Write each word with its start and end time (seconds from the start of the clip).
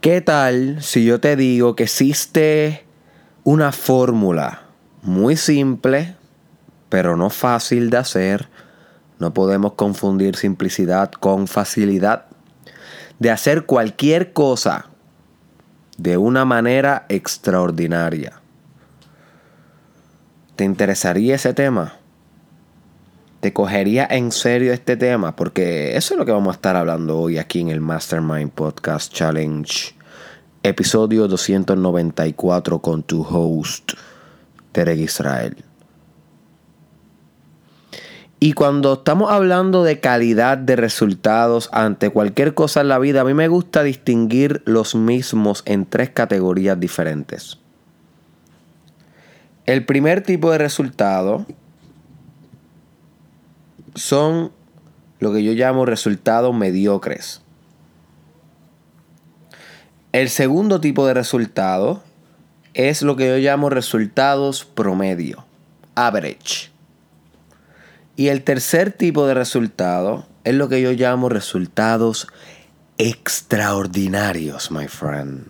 ¿Qué 0.00 0.22
tal 0.22 0.82
si 0.82 1.04
yo 1.04 1.20
te 1.20 1.36
digo 1.36 1.76
que 1.76 1.82
existe 1.82 2.86
una 3.44 3.70
fórmula 3.70 4.62
muy 5.02 5.36
simple, 5.36 6.16
pero 6.88 7.18
no 7.18 7.28
fácil 7.28 7.90
de 7.90 7.98
hacer? 7.98 8.48
No 9.18 9.34
podemos 9.34 9.74
confundir 9.74 10.36
simplicidad 10.36 11.10
con 11.10 11.46
facilidad. 11.46 12.24
De 13.18 13.30
hacer 13.30 13.66
cualquier 13.66 14.32
cosa 14.32 14.86
de 15.98 16.16
una 16.16 16.46
manera 16.46 17.04
extraordinaria. 17.10 18.40
¿Te 20.56 20.64
interesaría 20.64 21.34
ese 21.34 21.52
tema? 21.52 21.99
¿Te 23.40 23.54
cogería 23.54 24.06
en 24.10 24.32
serio 24.32 24.70
este 24.74 24.98
tema? 24.98 25.34
Porque 25.34 25.96
eso 25.96 26.12
es 26.12 26.18
lo 26.18 26.26
que 26.26 26.32
vamos 26.32 26.52
a 26.52 26.56
estar 26.56 26.76
hablando 26.76 27.18
hoy 27.18 27.38
aquí 27.38 27.60
en 27.60 27.70
el 27.70 27.80
Mastermind 27.80 28.50
Podcast 28.50 29.10
Challenge, 29.14 29.94
episodio 30.62 31.26
294 31.26 32.80
con 32.80 33.02
tu 33.02 33.22
host, 33.22 33.94
Terek 34.72 34.98
Israel. 34.98 35.56
Y 38.40 38.52
cuando 38.52 38.92
estamos 38.92 39.32
hablando 39.32 39.84
de 39.84 40.00
calidad 40.00 40.58
de 40.58 40.76
resultados 40.76 41.70
ante 41.72 42.10
cualquier 42.10 42.52
cosa 42.52 42.82
en 42.82 42.88
la 42.88 42.98
vida, 42.98 43.22
a 43.22 43.24
mí 43.24 43.32
me 43.32 43.48
gusta 43.48 43.82
distinguir 43.82 44.62
los 44.66 44.94
mismos 44.94 45.62
en 45.64 45.86
tres 45.86 46.10
categorías 46.10 46.78
diferentes. 46.78 47.58
El 49.64 49.86
primer 49.86 50.20
tipo 50.20 50.50
de 50.50 50.58
resultado 50.58 51.46
son 53.94 54.52
lo 55.18 55.32
que 55.32 55.42
yo 55.42 55.52
llamo 55.52 55.86
resultados 55.86 56.54
mediocres. 56.54 57.42
El 60.12 60.28
segundo 60.28 60.80
tipo 60.80 61.06
de 61.06 61.14
resultado 61.14 62.02
es 62.74 63.02
lo 63.02 63.16
que 63.16 63.28
yo 63.28 63.36
llamo 63.36 63.70
resultados 63.70 64.64
promedio, 64.64 65.44
average. 65.94 66.70
Y 68.16 68.28
el 68.28 68.42
tercer 68.42 68.92
tipo 68.92 69.26
de 69.26 69.34
resultado 69.34 70.26
es 70.44 70.54
lo 70.54 70.68
que 70.68 70.82
yo 70.82 70.92
llamo 70.92 71.28
resultados 71.28 72.26
extraordinarios, 72.98 74.70
my 74.70 74.88
friend. 74.88 75.46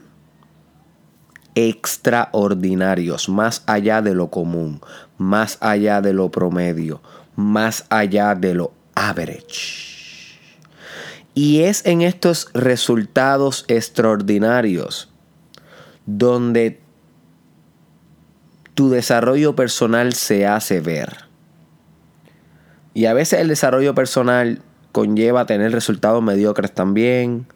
Extraordinarios, 1.54 3.28
más 3.28 3.62
allá 3.66 4.02
de 4.02 4.14
lo 4.14 4.30
común, 4.30 4.80
más 5.18 5.58
allá 5.60 6.00
de 6.00 6.12
lo 6.12 6.30
promedio, 6.30 7.02
más 7.36 7.86
allá 7.88 8.34
de 8.34 8.54
lo 8.54 8.72
average. 8.94 9.90
Y 11.34 11.62
es 11.62 11.86
en 11.86 12.02
estos 12.02 12.48
resultados 12.54 13.64
extraordinarios 13.68 15.10
donde 16.06 16.80
tu 18.74 18.90
desarrollo 18.90 19.54
personal 19.54 20.12
se 20.14 20.46
hace 20.46 20.80
ver. 20.80 21.24
Y 22.94 23.06
a 23.06 23.14
veces 23.14 23.40
el 23.40 23.48
desarrollo 23.48 23.94
personal 23.94 24.62
conlleva 24.92 25.46
tener 25.46 25.72
resultados 25.72 26.22
mediocres 26.22 26.72
también 26.72 27.46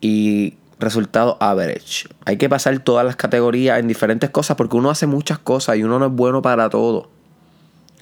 y 0.00 0.54
resultados 0.78 1.36
average. 1.40 2.08
Hay 2.24 2.36
que 2.36 2.48
pasar 2.48 2.78
todas 2.78 3.04
las 3.04 3.16
categorías 3.16 3.80
en 3.80 3.88
diferentes 3.88 4.30
cosas 4.30 4.56
porque 4.56 4.76
uno 4.76 4.90
hace 4.90 5.06
muchas 5.06 5.38
cosas 5.38 5.76
y 5.76 5.82
uno 5.82 5.98
no 5.98 6.06
es 6.06 6.12
bueno 6.12 6.42
para 6.42 6.70
todo. 6.70 7.10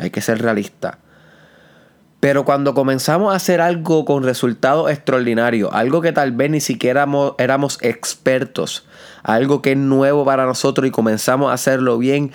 Hay 0.02 0.10
que 0.10 0.20
ser 0.20 0.42
realista. 0.42 0.98
Pero 2.18 2.44
cuando 2.44 2.74
comenzamos 2.74 3.32
a 3.32 3.36
hacer 3.36 3.60
algo 3.60 4.04
con 4.04 4.22
resultados 4.22 4.90
extraordinarios, 4.90 5.70
algo 5.72 6.00
que 6.00 6.12
tal 6.12 6.32
vez 6.32 6.50
ni 6.50 6.60
siquiera 6.60 7.06
éramos, 7.38 7.78
expertos, 7.80 8.84
algo 9.22 9.62
que 9.62 9.72
es 9.72 9.78
nuevo 9.78 10.24
para 10.24 10.46
nosotros 10.46 10.86
y 10.86 10.90
comenzamos 10.90 11.50
a 11.50 11.54
hacerlo 11.54 11.98
bien, 11.98 12.32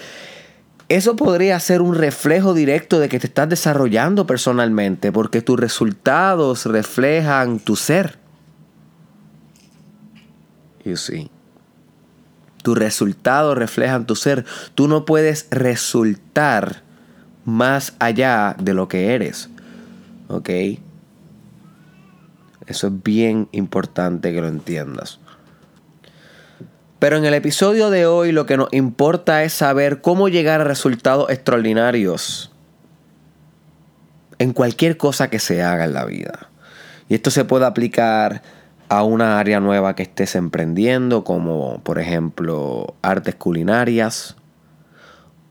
eso 0.90 1.16
podría 1.16 1.60
ser 1.60 1.82
un 1.82 1.96
reflejo 1.96 2.54
directo 2.54 3.00
de 3.00 3.10
que 3.10 3.20
te 3.20 3.28
estás 3.28 3.48
desarrollando 3.48 4.26
personalmente, 4.28 5.12
porque 5.12 5.42
tus 5.42 5.60
resultados 5.60 6.66
reflejan 6.66 7.60
tu 7.60 7.76
ser. 7.76 8.18
You 10.84 10.98
see. 10.98 11.30
Tus 12.62 12.78
resultados 12.78 13.58
reflejan 13.58 14.06
tu 14.06 14.18
ser. 14.18 14.44
Tú 14.76 14.90
no 14.90 15.06
puedes 15.06 15.48
resultar 15.50 16.87
más 17.48 17.96
allá 18.00 18.58
de 18.60 18.74
lo 18.74 18.90
que 18.90 19.16
eres. 19.16 19.50
¿Ok? 20.28 20.50
Eso 22.68 22.88
es 22.88 23.04
bien 23.04 23.48
importante 23.54 24.34
que 24.34 24.42
lo 24.42 24.50
entiendas. 24.50 25.22
Pero 27.00 27.16
en 27.16 27.24
el 27.24 27.34
episodio 27.34 27.90
de 27.90 28.06
hoy 28.06 28.34
lo 28.34 28.46
que 28.46 28.58
nos 28.58 28.68
importa 28.74 29.46
es 29.46 29.54
saber 29.54 30.02
cómo 30.02 30.28
llegar 30.28 30.60
a 30.60 30.66
resultados 30.66 31.30
extraordinarios 31.30 32.52
en 34.40 34.52
cualquier 34.52 34.98
cosa 34.98 35.30
que 35.30 35.40
se 35.40 35.64
haga 35.64 35.86
en 35.86 35.94
la 35.94 36.04
vida. 36.04 36.50
Y 37.08 37.16
esto 37.16 37.32
se 37.32 37.46
puede 37.46 37.66
aplicar 37.66 38.42
a 38.90 39.04
una 39.04 39.40
área 39.40 39.62
nueva 39.62 39.96
que 39.96 40.04
estés 40.04 40.36
emprendiendo, 40.36 41.24
como 41.24 41.80
por 41.84 41.98
ejemplo 41.98 42.96
artes 43.02 43.36
culinarias 43.36 44.36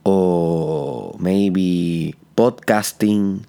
o 0.08 1.16
maybe 1.18 2.14
podcasting, 2.36 3.44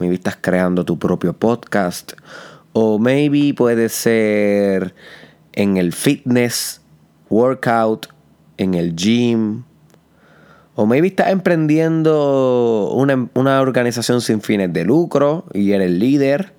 maybe 0.00 0.16
estás 0.16 0.36
creando 0.40 0.84
tu 0.84 0.98
propio 0.98 1.34
podcast 1.34 2.14
o 2.72 2.98
maybe 2.98 3.54
puede 3.54 3.88
ser 3.88 4.92
en 5.52 5.76
el 5.76 5.92
fitness, 5.92 6.80
workout, 7.28 8.08
en 8.56 8.74
el 8.74 8.96
gym. 8.96 9.62
O 10.74 10.84
maybe 10.84 11.06
estás 11.06 11.28
emprendiendo 11.28 12.90
una, 12.92 13.28
una, 13.34 13.60
organización 13.60 14.20
sin 14.20 14.40
fines 14.40 14.72
de 14.72 14.84
lucro 14.84 15.44
y 15.54 15.70
eres 15.70 15.92
líder 15.92 16.52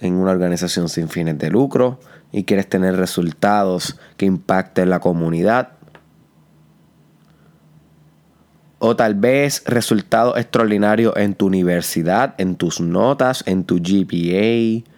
en 0.00 0.16
una 0.16 0.32
organización 0.32 0.90
sin 0.90 1.08
fines 1.08 1.38
de 1.38 1.48
lucro 1.48 1.98
y 2.30 2.44
quieres 2.44 2.68
tener 2.68 2.96
resultados 2.96 3.98
que 4.18 4.26
impacten 4.26 4.90
la 4.90 5.00
comunidad. 5.00 5.79
O 8.82 8.96
tal 8.96 9.14
vez 9.14 9.62
resultados 9.66 10.38
extraordinarios 10.38 11.14
en 11.16 11.34
tu 11.34 11.46
universidad, 11.46 12.34
en 12.38 12.56
tus 12.56 12.80
notas, 12.80 13.44
en 13.46 13.64
tu 13.64 13.76
GPA, 13.76 14.88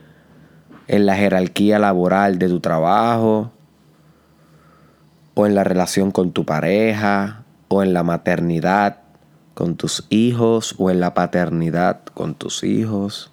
en 0.87 1.07
la 1.07 1.17
jerarquía 1.17 1.81
laboral 1.81 2.39
de 2.39 2.49
tu 2.49 2.61
trabajo, 2.61 3.51
o 5.35 5.47
en 5.47 5.57
la 5.57 5.65
relación 5.65 6.13
con 6.13 6.31
tu 6.31 6.45
pareja, 6.45 7.43
o 7.67 7.83
en 7.83 7.93
la 7.93 8.05
maternidad 8.05 8.99
con 9.55 9.75
tus 9.75 10.07
hijos, 10.11 10.77
o 10.79 10.91
en 10.93 11.01
la 11.01 11.13
paternidad 11.13 12.03
con 12.15 12.37
tus 12.37 12.63
hijos. 12.63 13.33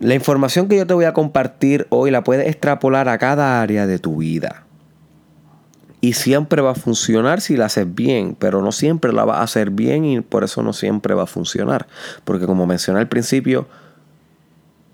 La 0.00 0.14
información 0.14 0.68
que 0.68 0.76
yo 0.76 0.86
te 0.86 0.94
voy 0.94 1.04
a 1.04 1.12
compartir 1.12 1.86
hoy 1.90 2.10
la 2.10 2.24
puedes 2.24 2.48
extrapolar 2.48 3.10
a 3.10 3.18
cada 3.18 3.60
área 3.60 3.86
de 3.86 3.98
tu 3.98 4.16
vida. 4.16 4.65
Y 6.06 6.12
siempre 6.12 6.62
va 6.62 6.70
a 6.70 6.74
funcionar 6.76 7.40
si 7.40 7.56
la 7.56 7.64
haces 7.64 7.92
bien, 7.92 8.36
pero 8.38 8.62
no 8.62 8.70
siempre 8.70 9.12
la 9.12 9.24
vas 9.24 9.38
a 9.38 9.42
hacer 9.42 9.70
bien 9.70 10.04
y 10.04 10.20
por 10.20 10.44
eso 10.44 10.62
no 10.62 10.72
siempre 10.72 11.14
va 11.14 11.24
a 11.24 11.26
funcionar. 11.26 11.88
Porque 12.22 12.46
como 12.46 12.64
mencioné 12.64 13.00
al 13.00 13.08
principio, 13.08 13.66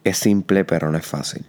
es 0.05 0.17
simple 0.17 0.65
pero 0.65 0.91
no 0.91 0.97
es 0.97 1.05
fácil. 1.05 1.45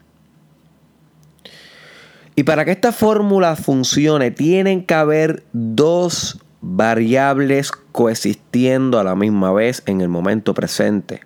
Y 2.35 2.44
para 2.44 2.66
que 2.66 2.72
esta 2.72 2.91
fórmula 2.91 3.56
funcione, 3.56 4.31
tienen 4.31 4.85
que 4.85 4.96
haber 4.96 5.46
dos 5.53 6.41
variables 6.59 7.72
coexistiendo 7.72 9.00
a 9.00 9.06
la 9.06 9.16
misma 9.16 9.53
vez 9.53 9.81
en 9.85 10.01
el 10.01 10.09
momento 10.09 10.53
presente. 10.53 11.22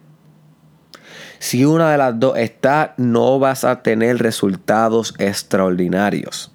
Si 1.39 1.65
una 1.65 1.91
de 1.91 1.97
las 1.97 2.19
dos 2.19 2.37
está, 2.37 2.93
no 2.97 3.39
vas 3.39 3.63
a 3.63 3.81
tener 3.81 4.19
resultados 4.19 5.15
extraordinarios 5.17 6.51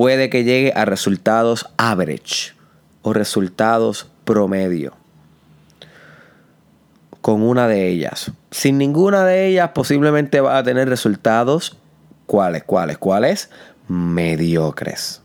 puede 0.00 0.30
que 0.30 0.44
llegue 0.44 0.72
a 0.74 0.86
resultados 0.86 1.66
average 1.76 2.54
o 3.02 3.12
resultados 3.12 4.08
promedio 4.24 4.94
con 7.20 7.42
una 7.42 7.68
de 7.68 7.88
ellas. 7.88 8.32
Sin 8.50 8.78
ninguna 8.78 9.26
de 9.26 9.48
ellas 9.48 9.72
posiblemente 9.74 10.40
va 10.40 10.56
a 10.56 10.62
tener 10.62 10.88
resultados 10.88 11.76
¿cuáles? 12.24 12.64
¿Cuáles? 12.64 12.96
¿Cuáles? 12.96 13.50
Mediocres. 13.88 15.20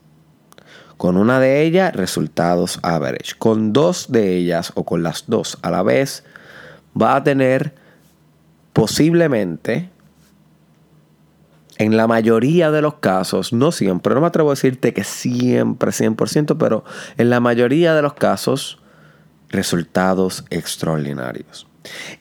Con 0.98 1.16
una 1.16 1.40
de 1.40 1.62
ellas 1.62 1.96
resultados 1.96 2.80
average. 2.84 3.36
Con 3.38 3.72
dos 3.72 4.12
de 4.12 4.36
ellas 4.36 4.74
o 4.76 4.84
con 4.84 5.04
las 5.04 5.24
dos 5.28 5.58
a 5.62 5.72
la 5.72 5.84
vez 5.84 6.26
va 7.02 7.16
a 7.16 7.24
tener 7.24 7.76
posiblemente 8.74 9.90
en 11.78 11.98
la 11.98 12.08
mayoría 12.08 12.72
de 12.72 12.82
los 12.82 12.96
casos, 12.96 13.54
no 13.54 13.72
siempre, 13.72 14.14
no 14.14 14.22
me 14.22 14.28
atrevo 14.28 14.50
a 14.50 14.54
decirte 14.54 14.94
que 14.94 15.04
siempre, 15.04 15.92
100%, 15.92 16.58
pero 16.58 16.84
en 17.18 17.30
la 17.30 17.40
mayoría 17.40 17.94
de 17.94 18.02
los 18.02 18.14
casos, 18.14 18.80
resultados 19.50 20.46
extraordinarios. 20.50 21.68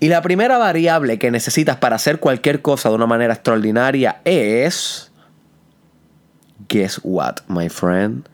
Y 0.01 0.09
la 0.09 0.23
primera 0.23 0.59
variable 0.59 1.19
que 1.19 1.31
necesitas 1.31 1.77
para 1.77 1.97
hacer 1.97 2.21
cualquier 2.21 2.63
cosa 2.63 2.89
de 2.89 2.97
una 2.97 3.07
manera 3.07 3.35
extraordinaria 3.35 4.21
es 4.25 5.11
Guess 6.69 7.01
what, 7.03 7.37
my 7.49 7.69
friend? 7.69 8.29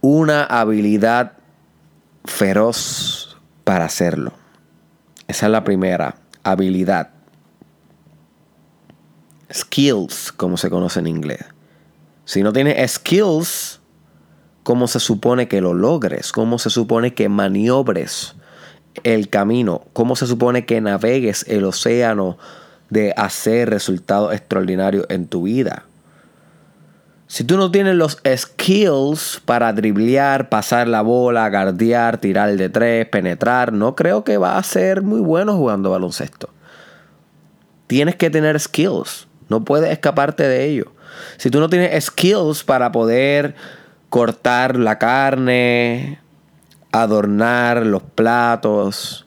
Una 0.00 0.44
habilidad 0.44 1.32
feroz 2.24 3.38
para 3.64 3.86
hacerlo. 3.86 4.32
Esa 5.26 5.46
es 5.46 5.52
la 5.52 5.64
primera 5.64 6.16
habilidad. 6.42 7.13
Skills, 9.54 10.32
como 10.32 10.56
se 10.56 10.68
conoce 10.68 10.98
en 11.00 11.06
inglés. 11.06 11.44
Si 12.24 12.42
no 12.42 12.52
tienes 12.52 12.90
skills, 12.90 13.80
¿cómo 14.62 14.88
se 14.88 14.98
supone 14.98 15.46
que 15.46 15.60
lo 15.60 15.74
logres? 15.74 16.32
¿Cómo 16.32 16.58
se 16.58 16.70
supone 16.70 17.14
que 17.14 17.28
maniobres 17.28 18.34
el 19.02 19.28
camino? 19.28 19.82
¿Cómo 19.92 20.16
se 20.16 20.26
supone 20.26 20.64
que 20.64 20.80
navegues 20.80 21.44
el 21.48 21.64
océano 21.64 22.38
de 22.90 23.12
hacer 23.16 23.70
resultados 23.70 24.32
extraordinarios 24.32 25.06
en 25.08 25.26
tu 25.26 25.42
vida? 25.42 25.84
Si 27.26 27.44
tú 27.44 27.56
no 27.56 27.70
tienes 27.70 27.94
los 27.96 28.18
skills 28.24 29.42
para 29.44 29.72
driblear, 29.72 30.48
pasar 30.48 30.88
la 30.88 31.02
bola, 31.02 31.50
guardiar, 31.50 32.18
tirar 32.18 32.56
de 32.56 32.68
tres, 32.68 33.06
penetrar, 33.08 33.72
no 33.72 33.94
creo 33.94 34.24
que 34.24 34.38
va 34.38 34.56
a 34.56 34.62
ser 34.62 35.02
muy 35.02 35.20
bueno 35.20 35.56
jugando 35.56 35.90
baloncesto. 35.90 36.50
Tienes 37.86 38.16
que 38.16 38.30
tener 38.30 38.58
skills. 38.60 39.26
No 39.54 39.64
puedes 39.64 39.92
escaparte 39.92 40.48
de 40.48 40.64
ello. 40.64 40.92
Si 41.36 41.48
tú 41.48 41.60
no 41.60 41.68
tienes 41.68 42.06
skills 42.06 42.64
para 42.64 42.90
poder 42.90 43.54
cortar 44.08 44.74
la 44.74 44.98
carne, 44.98 46.18
adornar 46.90 47.86
los 47.86 48.02
platos, 48.02 49.26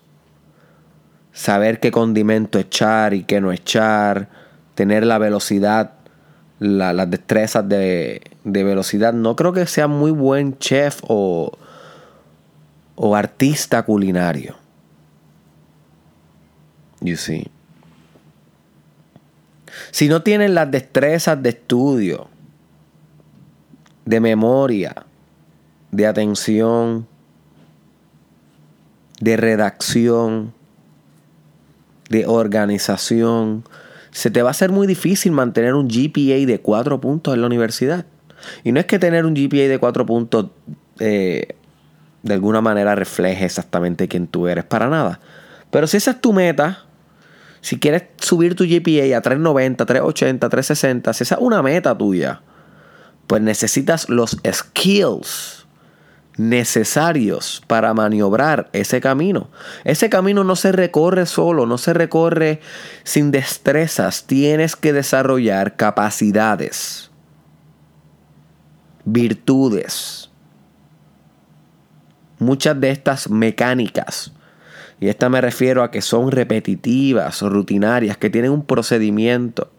saber 1.31 1.79
qué 1.79 1.91
condimento 1.91 2.59
echar 2.59 3.13
y 3.13 3.23
qué 3.23 3.39
no 3.39 3.53
echar, 3.53 4.27
tener 4.75 5.05
la 5.05 5.17
velocidad 5.17 5.93
las 6.59 7.09
destrezas 7.09 7.69
de, 7.69 8.21
velocidad. 8.43 9.13
No 9.13 9.37
creo 9.37 9.53
que 9.53 9.65
sea 9.65 9.87
muy 9.87 10.11
buen 10.11 10.57
chef 10.57 10.99
o, 11.07 11.57
o 12.95 13.15
artista 13.15 13.83
culinario. 13.83 14.55
You 16.99 17.15
see. 17.15 17.49
Si 19.91 20.07
no 20.07 20.23
tienen 20.23 20.55
las 20.55 20.69
destrezas 20.71 21.41
de 21.41 21.49
estudio, 21.49 22.27
de 24.05 24.19
memoria, 24.19 25.05
de 25.91 26.07
atención, 26.07 27.07
de 29.19 29.37
redacción, 29.37 30.53
de 32.09 32.25
organización, 32.25 33.63
se 34.11 34.31
te 34.31 34.41
va 34.41 34.49
a 34.49 34.51
hacer 34.51 34.71
muy 34.71 34.87
difícil 34.87 35.31
mantener 35.31 35.73
un 35.73 35.87
GPA 35.87 36.45
de 36.45 36.59
4 36.61 37.01
puntos 37.01 37.33
en 37.33 37.41
la 37.41 37.47
universidad. 37.47 38.05
Y 38.63 38.71
no 38.71 38.79
es 38.79 38.85
que 38.85 38.99
tener 38.99 39.25
un 39.25 39.33
GPA 39.33 39.67
de 39.67 39.77
4 39.79 40.05
puntos 40.05 40.47
eh, 40.99 41.55
de 42.23 42.33
alguna 42.33 42.61
manera 42.61 42.95
refleje 42.95 43.45
exactamente 43.45 44.07
quién 44.07 44.27
tú 44.27 44.47
eres, 44.47 44.65
para 44.65 44.89
nada. 44.89 45.19
Pero 45.69 45.87
si 45.87 45.97
esa 45.97 46.11
es 46.11 46.21
tu 46.21 46.33
meta, 46.33 46.86
si 47.67 47.79
quieres 47.79 48.03
subir 48.15 48.55
tu 48.55 48.63
GPA 48.63 49.17
a 49.17 49.21
390, 49.21 49.85
380, 49.85 50.47
360, 50.47 51.13
si 51.13 51.23
esa 51.23 51.35
es 51.35 51.41
una 51.41 51.61
meta 51.61 51.97
tuya, 51.97 52.41
pues 53.27 53.41
necesitas 53.41 54.07
los 54.07 54.37
skills 54.49 55.67
necesarios 56.37 57.61
para 57.67 57.93
maniobrar 57.93 58.69
ese 58.71 59.01
camino. 59.01 59.49
Ese 59.83 60.09
camino 60.09 60.45
no 60.45 60.55
se 60.55 60.71
recorre 60.71 61.25
solo, 61.25 61.65
no 61.65 61.77
se 61.77 61.93
recorre 61.93 62.61
sin 63.03 63.31
destrezas. 63.31 64.23
Tienes 64.27 64.77
que 64.77 64.93
desarrollar 64.93 65.75
capacidades, 65.75 67.11
virtudes. 69.03 70.29
Muchas 72.39 72.79
de 72.79 72.91
estas 72.91 73.29
mecánicas, 73.29 74.31
y 74.99 75.09
esta 75.09 75.29
me 75.29 75.41
refiero 75.41 75.83
a 75.83 75.91
que 75.91 76.01
son 76.01 76.31
repetitivas 76.31 77.41
o 77.43 77.49
rutinarias, 77.49 78.17
que 78.17 78.29
tienen 78.29 78.51
un 78.51 78.65
procedimiento. 78.65 79.69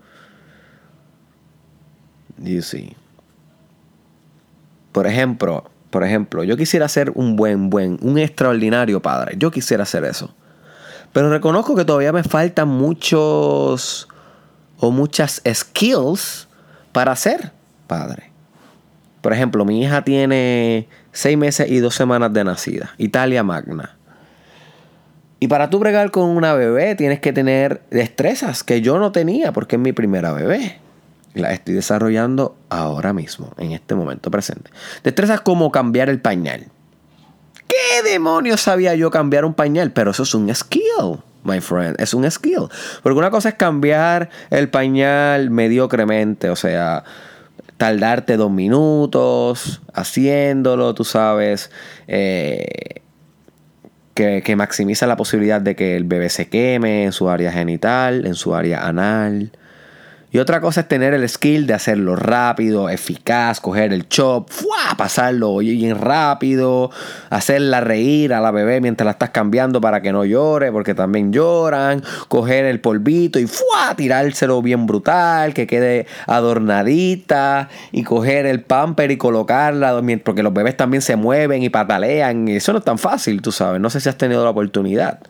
You 2.38 2.62
see. 2.62 2.96
Por 4.92 5.06
ejemplo, 5.06 5.70
por 5.90 6.04
ejemplo, 6.04 6.44
yo 6.44 6.56
quisiera 6.56 6.88
ser 6.88 7.10
un 7.14 7.36
buen, 7.36 7.70
buen, 7.70 7.98
un 8.02 8.18
extraordinario 8.18 9.02
padre. 9.02 9.34
Yo 9.38 9.50
quisiera 9.50 9.82
hacer 9.82 10.04
eso. 10.04 10.34
Pero 11.12 11.30
reconozco 11.30 11.74
que 11.74 11.84
todavía 11.84 12.12
me 12.12 12.22
faltan 12.22 12.68
muchos 12.68 14.08
o 14.78 14.90
muchas 14.90 15.42
skills 15.52 16.46
para 16.92 17.16
ser 17.16 17.52
padre. 17.86 18.30
Por 19.20 19.32
ejemplo, 19.32 19.64
mi 19.64 19.82
hija 19.82 20.04
tiene 20.04 20.88
seis 21.12 21.36
meses 21.36 21.68
y 21.70 21.78
dos 21.78 21.94
semanas 21.94 22.32
de 22.32 22.44
nacida. 22.44 22.94
Italia 22.98 23.42
Magna. 23.42 23.97
Y 25.40 25.48
para 25.48 25.70
tú 25.70 25.78
bregar 25.78 26.10
con 26.10 26.24
una 26.24 26.54
bebé 26.54 26.94
tienes 26.94 27.20
que 27.20 27.32
tener 27.32 27.82
destrezas 27.90 28.64
que 28.64 28.80
yo 28.80 28.98
no 28.98 29.12
tenía 29.12 29.52
porque 29.52 29.76
es 29.76 29.82
mi 29.82 29.92
primera 29.92 30.32
bebé 30.32 30.78
la 31.38 31.52
estoy 31.52 31.74
desarrollando 31.74 32.56
ahora 32.68 33.12
mismo, 33.12 33.52
en 33.58 33.72
este 33.72 33.94
momento 33.94 34.30
presente. 34.30 34.70
Destrezas 35.02 35.40
como 35.40 35.70
cambiar 35.70 36.08
el 36.08 36.20
pañal. 36.20 36.66
¿Qué 37.66 38.08
demonios 38.08 38.62
sabía 38.62 38.94
yo 38.94 39.10
cambiar 39.10 39.44
un 39.44 39.54
pañal? 39.54 39.92
Pero 39.92 40.10
eso 40.10 40.22
es 40.22 40.34
un 40.34 40.52
skill, 40.54 41.20
my 41.44 41.60
friend. 41.60 42.00
Es 42.00 42.14
un 42.14 42.28
skill. 42.30 42.68
Porque 43.02 43.18
una 43.18 43.30
cosa 43.30 43.50
es 43.50 43.54
cambiar 43.56 44.30
el 44.50 44.68
pañal 44.68 45.50
mediocremente, 45.50 46.50
o 46.50 46.56
sea, 46.56 47.04
tardarte 47.76 48.36
dos 48.36 48.50
minutos 48.50 49.82
haciéndolo, 49.92 50.94
tú 50.94 51.04
sabes. 51.04 51.70
Eh, 52.06 53.02
que, 54.18 54.42
que, 54.42 54.56
maximiza 54.56 55.06
la 55.06 55.16
posibilidad 55.16 55.60
de 55.60 55.76
que 55.76 55.94
el 55.94 56.02
bebé 56.02 56.28
se 56.28 56.48
queme 56.48 57.04
en 57.04 57.12
su 57.12 57.30
área 57.30 57.52
genital, 57.52 58.26
en 58.26 58.34
su 58.34 58.52
área 58.56 58.84
anal. 58.88 59.52
Y 60.30 60.38
otra 60.38 60.60
cosa 60.60 60.82
es 60.82 60.88
tener 60.88 61.14
el 61.14 61.26
skill 61.26 61.66
de 61.66 61.72
hacerlo 61.72 62.14
rápido, 62.14 62.90
eficaz, 62.90 63.60
coger 63.60 63.94
el 63.94 64.10
chop, 64.10 64.50
¡fua! 64.50 64.94
pasarlo 64.98 65.56
bien 65.56 65.98
rápido, 65.98 66.90
hacerla 67.30 67.80
reír 67.80 68.34
a 68.34 68.40
la 68.40 68.50
bebé 68.50 68.82
mientras 68.82 69.06
la 69.06 69.12
estás 69.12 69.30
cambiando 69.30 69.80
para 69.80 70.02
que 70.02 70.12
no 70.12 70.26
llore, 70.26 70.70
porque 70.70 70.94
también 70.94 71.32
lloran, 71.32 72.02
coger 72.28 72.66
el 72.66 72.78
polvito 72.80 73.38
y 73.38 73.46
¡fua! 73.46 73.94
tirárselo 73.96 74.60
bien 74.60 74.84
brutal, 74.86 75.54
que 75.54 75.66
quede 75.66 76.06
adornadita, 76.26 77.70
y 77.90 78.02
coger 78.02 78.44
el 78.44 78.60
pamper 78.60 79.10
y 79.10 79.16
colocarla, 79.16 79.98
porque 80.22 80.42
los 80.42 80.52
bebés 80.52 80.76
también 80.76 81.00
se 81.00 81.16
mueven 81.16 81.62
y 81.62 81.70
patalean, 81.70 82.48
y 82.48 82.56
eso 82.56 82.72
no 82.72 82.80
es 82.80 82.84
tan 82.84 82.98
fácil, 82.98 83.40
tú 83.40 83.50
sabes, 83.50 83.80
no 83.80 83.88
sé 83.88 83.98
si 84.00 84.10
has 84.10 84.18
tenido 84.18 84.44
la 84.44 84.50
oportunidad 84.50 85.20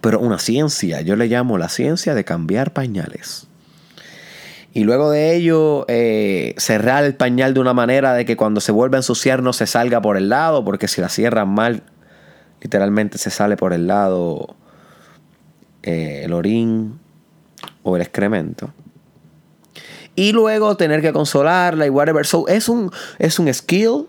pero 0.00 0.18
una 0.20 0.38
ciencia. 0.38 1.00
Yo 1.00 1.16
le 1.16 1.26
llamo 1.26 1.58
la 1.58 1.68
ciencia 1.68 2.14
de 2.14 2.24
cambiar 2.24 2.72
pañales. 2.72 3.46
Y 4.72 4.84
luego 4.84 5.10
de 5.10 5.34
ello, 5.34 5.84
eh, 5.88 6.54
cerrar 6.56 7.04
el 7.04 7.16
pañal 7.16 7.54
de 7.54 7.60
una 7.60 7.74
manera 7.74 8.14
de 8.14 8.24
que 8.24 8.36
cuando 8.36 8.60
se 8.60 8.70
vuelva 8.70 8.96
a 8.96 9.00
ensuciar 9.00 9.42
no 9.42 9.52
se 9.52 9.66
salga 9.66 10.00
por 10.00 10.16
el 10.16 10.28
lado, 10.28 10.64
porque 10.64 10.86
si 10.86 11.00
la 11.00 11.08
cierran 11.08 11.48
mal, 11.48 11.82
literalmente 12.60 13.18
se 13.18 13.30
sale 13.30 13.56
por 13.56 13.72
el 13.72 13.88
lado 13.88 14.54
eh, 15.82 16.22
el 16.24 16.32
orín 16.32 17.00
o 17.82 17.96
el 17.96 18.02
excremento. 18.02 18.72
Y 20.14 20.32
luego 20.32 20.76
tener 20.76 21.02
que 21.02 21.12
consolarla 21.12 21.86
y 21.86 21.90
whatever. 21.90 22.24
So, 22.24 22.46
es 22.46 22.68
un, 22.68 22.92
es 23.18 23.38
un 23.40 23.52
skill 23.52 24.06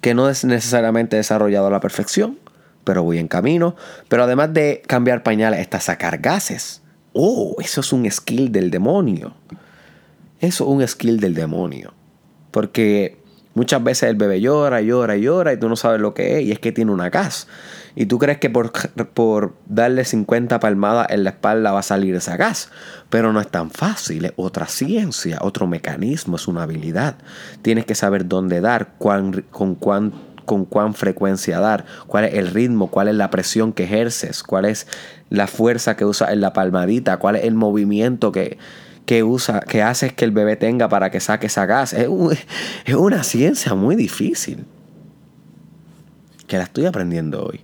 que 0.00 0.14
no 0.14 0.28
es 0.28 0.44
necesariamente 0.44 1.16
desarrollado 1.16 1.68
a 1.68 1.70
la 1.70 1.80
perfección 1.80 2.38
pero 2.86 3.02
voy 3.02 3.18
en 3.18 3.26
camino. 3.26 3.74
Pero 4.08 4.22
además 4.22 4.54
de 4.54 4.80
cambiar 4.86 5.24
pañales, 5.24 5.58
está 5.58 5.80
sacar 5.80 6.18
gases. 6.18 6.82
Oh, 7.12 7.56
eso 7.58 7.80
es 7.80 7.92
un 7.92 8.08
skill 8.08 8.52
del 8.52 8.70
demonio. 8.70 9.34
Eso 10.38 10.64
es 10.64 10.70
un 10.70 10.86
skill 10.86 11.18
del 11.18 11.34
demonio. 11.34 11.92
Porque 12.52 13.18
muchas 13.54 13.82
veces 13.82 14.08
el 14.08 14.14
bebé 14.14 14.40
llora, 14.40 14.80
llora, 14.82 15.16
llora 15.16 15.52
y 15.52 15.56
tú 15.56 15.68
no 15.68 15.74
sabes 15.74 16.00
lo 16.00 16.14
que 16.14 16.38
es 16.38 16.44
y 16.44 16.52
es 16.52 16.60
que 16.60 16.70
tiene 16.70 16.92
una 16.92 17.10
gas. 17.10 17.48
Y 17.96 18.06
tú 18.06 18.18
crees 18.18 18.38
que 18.38 18.50
por, 18.50 18.70
por 19.14 19.54
darle 19.66 20.04
50 20.04 20.60
palmadas 20.60 21.08
en 21.10 21.24
la 21.24 21.30
espalda 21.30 21.72
va 21.72 21.80
a 21.80 21.82
salir 21.82 22.14
esa 22.14 22.36
gas. 22.36 22.70
Pero 23.10 23.32
no 23.32 23.40
es 23.40 23.48
tan 23.48 23.72
fácil. 23.72 24.26
Es 24.26 24.32
otra 24.36 24.66
ciencia, 24.66 25.38
otro 25.40 25.66
mecanismo, 25.66 26.36
es 26.36 26.46
una 26.46 26.62
habilidad. 26.62 27.16
Tienes 27.62 27.84
que 27.84 27.96
saber 27.96 28.28
dónde 28.28 28.60
dar, 28.60 28.96
con 28.98 29.42
cuánto 29.80 30.35
con 30.46 30.64
cuán 30.64 30.94
frecuencia 30.94 31.60
dar, 31.60 31.84
cuál 32.06 32.24
es 32.24 32.34
el 32.34 32.48
ritmo, 32.48 32.90
cuál 32.90 33.08
es 33.08 33.14
la 33.14 33.30
presión 33.30 33.72
que 33.72 33.84
ejerces, 33.84 34.42
cuál 34.42 34.64
es 34.64 34.86
la 35.28 35.46
fuerza 35.46 35.96
que 35.96 36.04
usas 36.06 36.30
en 36.30 36.40
la 36.40 36.52
palmadita, 36.52 37.18
cuál 37.18 37.36
es 37.36 37.44
el 37.44 37.54
movimiento 37.54 38.32
que, 38.32 38.58
que 39.04 39.22
usa, 39.22 39.60
que 39.60 39.82
haces 39.82 40.12
que 40.12 40.24
el 40.24 40.30
bebé 40.30 40.56
tenga 40.56 40.88
para 40.88 41.10
que 41.10 41.20
saque 41.20 41.46
esa 41.46 41.66
gas. 41.66 41.92
Es, 41.92 42.08
es 42.84 42.94
una 42.94 43.22
ciencia 43.22 43.74
muy 43.74 43.96
difícil. 43.96 44.64
Que 46.46 46.56
la 46.56 46.64
estoy 46.64 46.86
aprendiendo 46.86 47.44
hoy. 47.44 47.60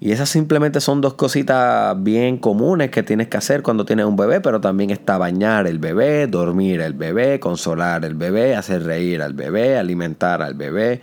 Y 0.00 0.12
esas 0.12 0.28
simplemente 0.28 0.80
son 0.80 1.00
dos 1.00 1.14
cositas 1.14 2.00
bien 2.02 2.38
comunes 2.38 2.90
que 2.90 3.02
tienes 3.02 3.26
que 3.26 3.36
hacer 3.36 3.62
cuando 3.62 3.84
tienes 3.84 4.06
un 4.06 4.14
bebé, 4.14 4.40
pero 4.40 4.60
también 4.60 4.90
está 4.90 5.18
bañar 5.18 5.66
el 5.66 5.80
bebé, 5.80 6.28
dormir 6.28 6.80
el 6.80 6.92
bebé, 6.92 7.40
consolar 7.40 8.04
el 8.04 8.14
bebé, 8.14 8.54
hacer 8.54 8.84
reír 8.84 9.22
al 9.22 9.32
bebé, 9.32 9.76
alimentar 9.76 10.40
al 10.40 10.54
bebé, 10.54 11.02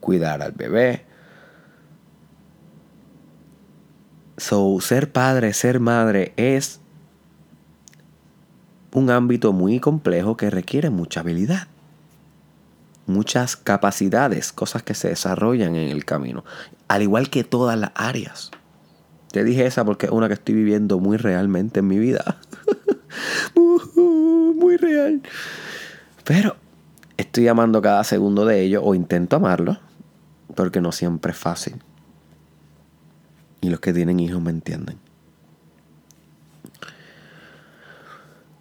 cuidar 0.00 0.42
al 0.42 0.52
bebé. 0.52 1.04
So, 4.36 4.80
ser 4.80 5.12
padre, 5.12 5.52
ser 5.52 5.80
madre 5.80 6.32
es 6.36 6.80
un 8.92 9.10
ámbito 9.10 9.52
muy 9.52 9.80
complejo 9.80 10.36
que 10.36 10.50
requiere 10.50 10.90
mucha 10.90 11.20
habilidad, 11.20 11.68
muchas 13.06 13.56
capacidades, 13.56 14.52
cosas 14.52 14.82
que 14.82 14.94
se 14.94 15.08
desarrollan 15.08 15.76
en 15.76 15.90
el 15.90 16.04
camino 16.04 16.44
al 16.88 17.02
igual 17.02 17.30
que 17.30 17.44
todas 17.44 17.78
las 17.78 17.92
áreas. 17.94 18.50
Te 19.30 19.44
dije 19.44 19.64
esa 19.64 19.84
porque 19.84 20.06
es 20.06 20.12
una 20.12 20.26
que 20.26 20.34
estoy 20.34 20.56
viviendo 20.56 20.98
muy 20.98 21.18
realmente 21.18 21.80
en 21.80 21.86
mi 21.86 21.98
vida. 21.98 22.38
muy 23.54 24.76
real. 24.76 25.22
Pero 26.24 26.56
estoy 27.16 27.46
amando 27.46 27.80
cada 27.80 28.02
segundo 28.02 28.44
de 28.44 28.62
ello 28.62 28.82
o 28.82 28.94
intento 28.96 29.36
amarlo 29.36 29.78
porque 30.54 30.80
no 30.80 30.92
siempre 30.92 31.32
es 31.32 31.38
fácil. 31.38 31.76
Y 33.60 33.68
los 33.68 33.80
que 33.80 33.92
tienen 33.92 34.20
hijos 34.20 34.40
me 34.40 34.50
entienden. 34.50 34.98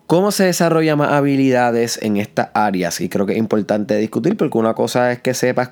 ¿Cómo 0.08 0.32
se 0.32 0.46
desarrollan 0.46 0.98
más 0.98 1.12
habilidades 1.12 2.00
en 2.02 2.18
estas 2.18 2.50
áreas? 2.56 3.00
Y 3.00 3.10
creo 3.10 3.28
que 3.28 3.34
es 3.34 3.38
importante 3.38 3.96
discutir 3.96 4.36
porque 4.38 4.58
una 4.58 4.74
cosa 4.74 5.12
es 5.12 5.22
que 5.22 5.36
sepas 5.36 5.72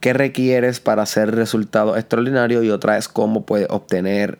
qué 0.00 0.14
requieres 0.14 0.80
para 0.80 1.02
hacer 1.02 1.34
resultados 1.34 1.98
extraordinarios 1.98 2.64
y 2.64 2.70
otra 2.70 2.96
es 2.96 3.08
cómo 3.08 3.44
puedes 3.44 3.68
obtener 3.68 4.38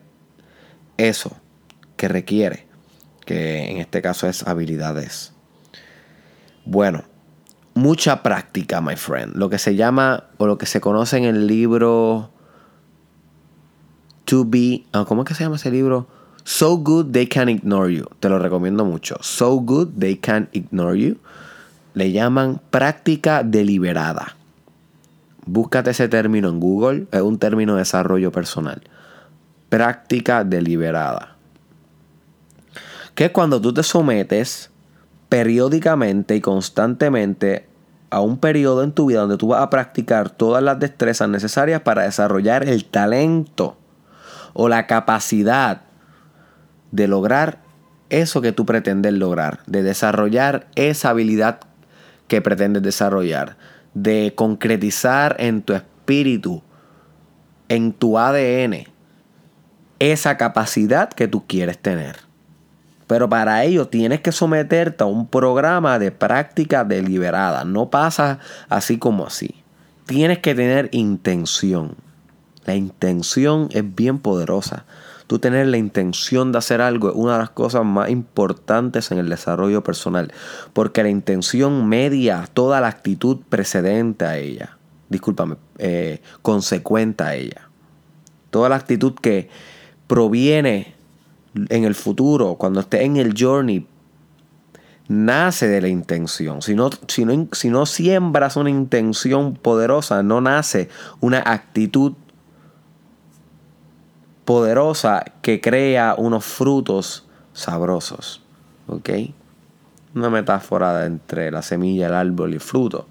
eso 0.97 1.37
que 1.97 2.09
requiere, 2.09 2.67
que 3.27 3.71
en 3.71 3.77
este 3.77 4.01
caso 4.01 4.27
es 4.27 4.47
habilidades. 4.47 5.35
Bueno, 6.65 7.05
mucha 7.75 8.23
práctica, 8.23 8.81
my 8.81 8.97
friend. 8.97 9.37
Lo 9.37 9.51
que 9.51 9.59
se 9.59 9.77
llama 9.77 10.25
o 10.39 10.47
lo 10.47 10.59
que 10.59 10.67
se 10.67 10.81
conoce 10.81 11.17
en 11.19 11.25
el 11.25 11.47
libro 11.47 12.31
To 14.25 14.45
Be, 14.45 14.85
ah, 14.93 15.05
¿cómo 15.07 15.23
es 15.23 15.29
que 15.29 15.35
se 15.35 15.45
llama 15.45 15.57
ese 15.57 15.71
libro? 15.71 16.07
So 16.45 16.77
Good 16.79 17.13
They 17.13 17.29
Can 17.29 17.49
Ignore 17.49 17.95
You. 17.95 18.07
Te 18.19 18.29
lo 18.29 18.39
recomiendo 18.39 18.85
mucho. 18.85 19.17
So 19.21 19.57
Good 19.57 19.91
They 19.99 20.17
Can 20.17 20.49
Ignore 20.53 20.99
You. 20.99 21.19
Le 21.95 22.11
llaman 22.11 22.61
práctica 22.71 23.43
deliberada. 23.43 24.37
Búscate 25.45 25.91
ese 25.91 26.09
término 26.09 26.49
en 26.49 26.61
Google, 26.61 27.07
es 27.11 27.21
un 27.21 27.39
término 27.39 27.75
de 27.75 27.81
desarrollo 27.81 28.31
personal. 28.31 28.83
Práctica 29.69 30.45
deliberada. 30.45 31.37
Que 33.15 33.27
es 33.27 33.31
cuando 33.33 33.61
tú 33.61 33.75
te 33.75 33.83
sometes 33.83 34.72
periódicamente 35.33 36.37
y 36.37 36.43
constantemente 36.43 37.67
a 38.11 38.21
un 38.21 38.37
periodo 38.37 38.83
en 38.83 38.93
tu 38.93 39.07
vida 39.07 39.21
donde 39.21 39.39
tú 39.39 39.49
vas 39.49 39.63
a 39.63 39.71
practicar 39.71 40.29
todas 40.29 40.63
las 40.63 40.79
destrezas 40.79 41.27
necesarias 41.31 41.81
para 41.81 42.03
desarrollar 42.03 42.69
el 42.69 42.85
talento 42.85 43.79
o 44.53 44.69
la 44.69 44.87
capacidad 44.87 45.85
de 46.91 47.09
lograr 47.09 47.63
eso 48.11 48.43
que 48.43 48.53
tú 48.53 48.67
pretendes 48.67 49.15
lograr, 49.15 49.61
de 49.67 49.83
desarrollar 49.83 50.67
esa 50.75 51.09
habilidad 51.09 51.61
que 52.29 52.43
pretendes 52.43 52.83
desarrollar, 52.83 53.57
de 53.95 54.35
concretizar 54.37 55.37
en 55.39 55.63
tu 55.63 55.73
espíritu, 55.73 56.63
en 57.71 57.95
tu 57.95 58.19
ADN, 58.19 58.85
esa 59.99 60.37
capacidad 60.37 61.09
que 61.09 61.27
tú 61.27 61.47
quieres 61.47 61.79
tener. 61.79 62.32
Pero 63.13 63.29
para 63.29 63.63
ello 63.63 63.89
tienes 63.89 64.23
que 64.23 64.33
someterte 64.33 65.05
a 65.05 65.07
un 65.07 65.27
programa 65.27 65.99
de 65.99 66.11
práctica 66.13 66.83
deliberada. 66.83 67.63
No 67.63 67.91
pasa 67.91 68.39
así 68.71 68.97
como 68.97 69.27
así. 69.27 69.55
Tienes 70.07 70.39
que 70.39 70.55
tener 70.55 70.89
intención. 70.93 71.95
La 72.65 72.75
intención 72.75 73.69
es 73.73 73.95
bien 73.95 74.19
poderosa. 74.19 74.87
Tú 75.27 75.39
tener 75.39 75.67
la 75.67 75.77
intención 75.77 76.53
de 76.53 76.59
hacer 76.59 76.81
algo 76.81 77.11
es 77.11 77.15
una 77.15 77.35
de 77.35 77.41
las 77.41 77.51
cosas 77.51 77.85
más 77.85 78.09
importantes 78.09 79.11
en 79.11 79.19
el 79.19 79.29
desarrollo 79.29 79.85
personal, 79.85 80.33
porque 80.73 81.03
la 81.03 81.11
intención 81.11 81.87
media 81.87 82.49
toda 82.55 82.81
la 82.81 82.89
actitud 82.89 83.41
precedente 83.47 84.25
a 84.25 84.39
ella, 84.39 84.79
discúlpame, 85.11 85.57
eh, 85.77 86.23
consecuente 86.41 87.25
a 87.25 87.35
ella. 87.35 87.69
Toda 88.49 88.71
la 88.71 88.77
actitud 88.77 89.13
que 89.21 89.51
proviene 90.07 91.02
en 91.55 91.85
el 91.85 91.95
futuro, 91.95 92.55
cuando 92.55 92.81
esté 92.81 93.05
en 93.05 93.17
el 93.17 93.35
journey, 93.39 93.87
nace 95.09 95.69
de 95.69 95.81
la 95.81 95.89
intención. 95.89 96.63
Si 96.63 96.75
no, 96.75 96.91
si, 97.09 97.25
no, 97.25 97.49
si 97.53 97.69
no, 97.69 97.87
siembras 97.87 98.57
una 98.57 98.71
intención 98.71 99.55
poderosa, 99.55 100.23
no 100.23 100.41
nace 100.41 100.89
una 101.21 101.43
actitud 101.45 102.15
poderosa 104.45 105.25
que 105.43 105.61
crea 105.61 106.15
unos 106.17 106.45
frutos 106.45 107.27
sabrosos. 107.53 108.43
¿Ok? 108.87 109.11
Una 110.15 110.31
metáfora 110.31 111.07
entre 111.07 111.51
la 111.51 111.63
semilla, 111.63 112.09
el 112.09 112.15
árbol 112.15 112.51
y 112.51 112.55
el 112.55 112.61
fruto. 112.61 113.07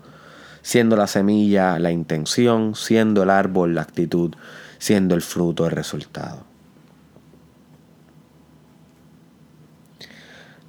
Siendo 0.62 0.95
la 0.95 1.07
semilla 1.07 1.79
la 1.79 1.91
intención, 1.91 2.75
siendo 2.75 3.24
el 3.24 3.31
árbol 3.31 3.74
la 3.74 3.81
actitud, 3.81 4.36
siendo 4.77 5.15
el 5.15 5.21
fruto 5.21 5.65
el 5.65 5.71
resultado. 5.71 6.50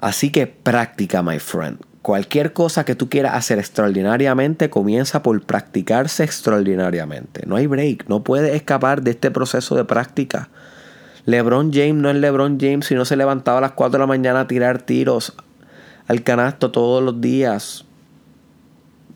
Así 0.02 0.30
que 0.30 0.48
práctica, 0.48 1.22
my 1.22 1.38
friend. 1.38 1.78
Cualquier 2.02 2.52
cosa 2.52 2.84
que 2.84 2.96
tú 2.96 3.08
quieras 3.08 3.36
hacer 3.36 3.60
extraordinariamente 3.60 4.68
comienza 4.68 5.22
por 5.22 5.40
practicarse 5.42 6.24
extraordinariamente. 6.24 7.46
No 7.46 7.54
hay 7.54 7.68
break, 7.68 8.08
no 8.08 8.24
puedes 8.24 8.52
escapar 8.52 9.02
de 9.02 9.12
este 9.12 9.30
proceso 9.30 9.76
de 9.76 9.84
práctica. 9.84 10.48
LeBron 11.24 11.72
James 11.72 11.94
no 11.94 12.10
es 12.10 12.16
LeBron 12.16 12.58
James 12.60 12.86
si 12.86 12.96
no 12.96 13.04
se 13.04 13.14
levantaba 13.14 13.58
a 13.58 13.60
las 13.60 13.72
4 13.72 13.92
de 13.92 13.98
la 14.00 14.08
mañana 14.08 14.40
a 14.40 14.48
tirar 14.48 14.82
tiros 14.82 15.34
al 16.08 16.24
canasto 16.24 16.72
todos 16.72 17.00
los 17.00 17.20
días. 17.20 17.84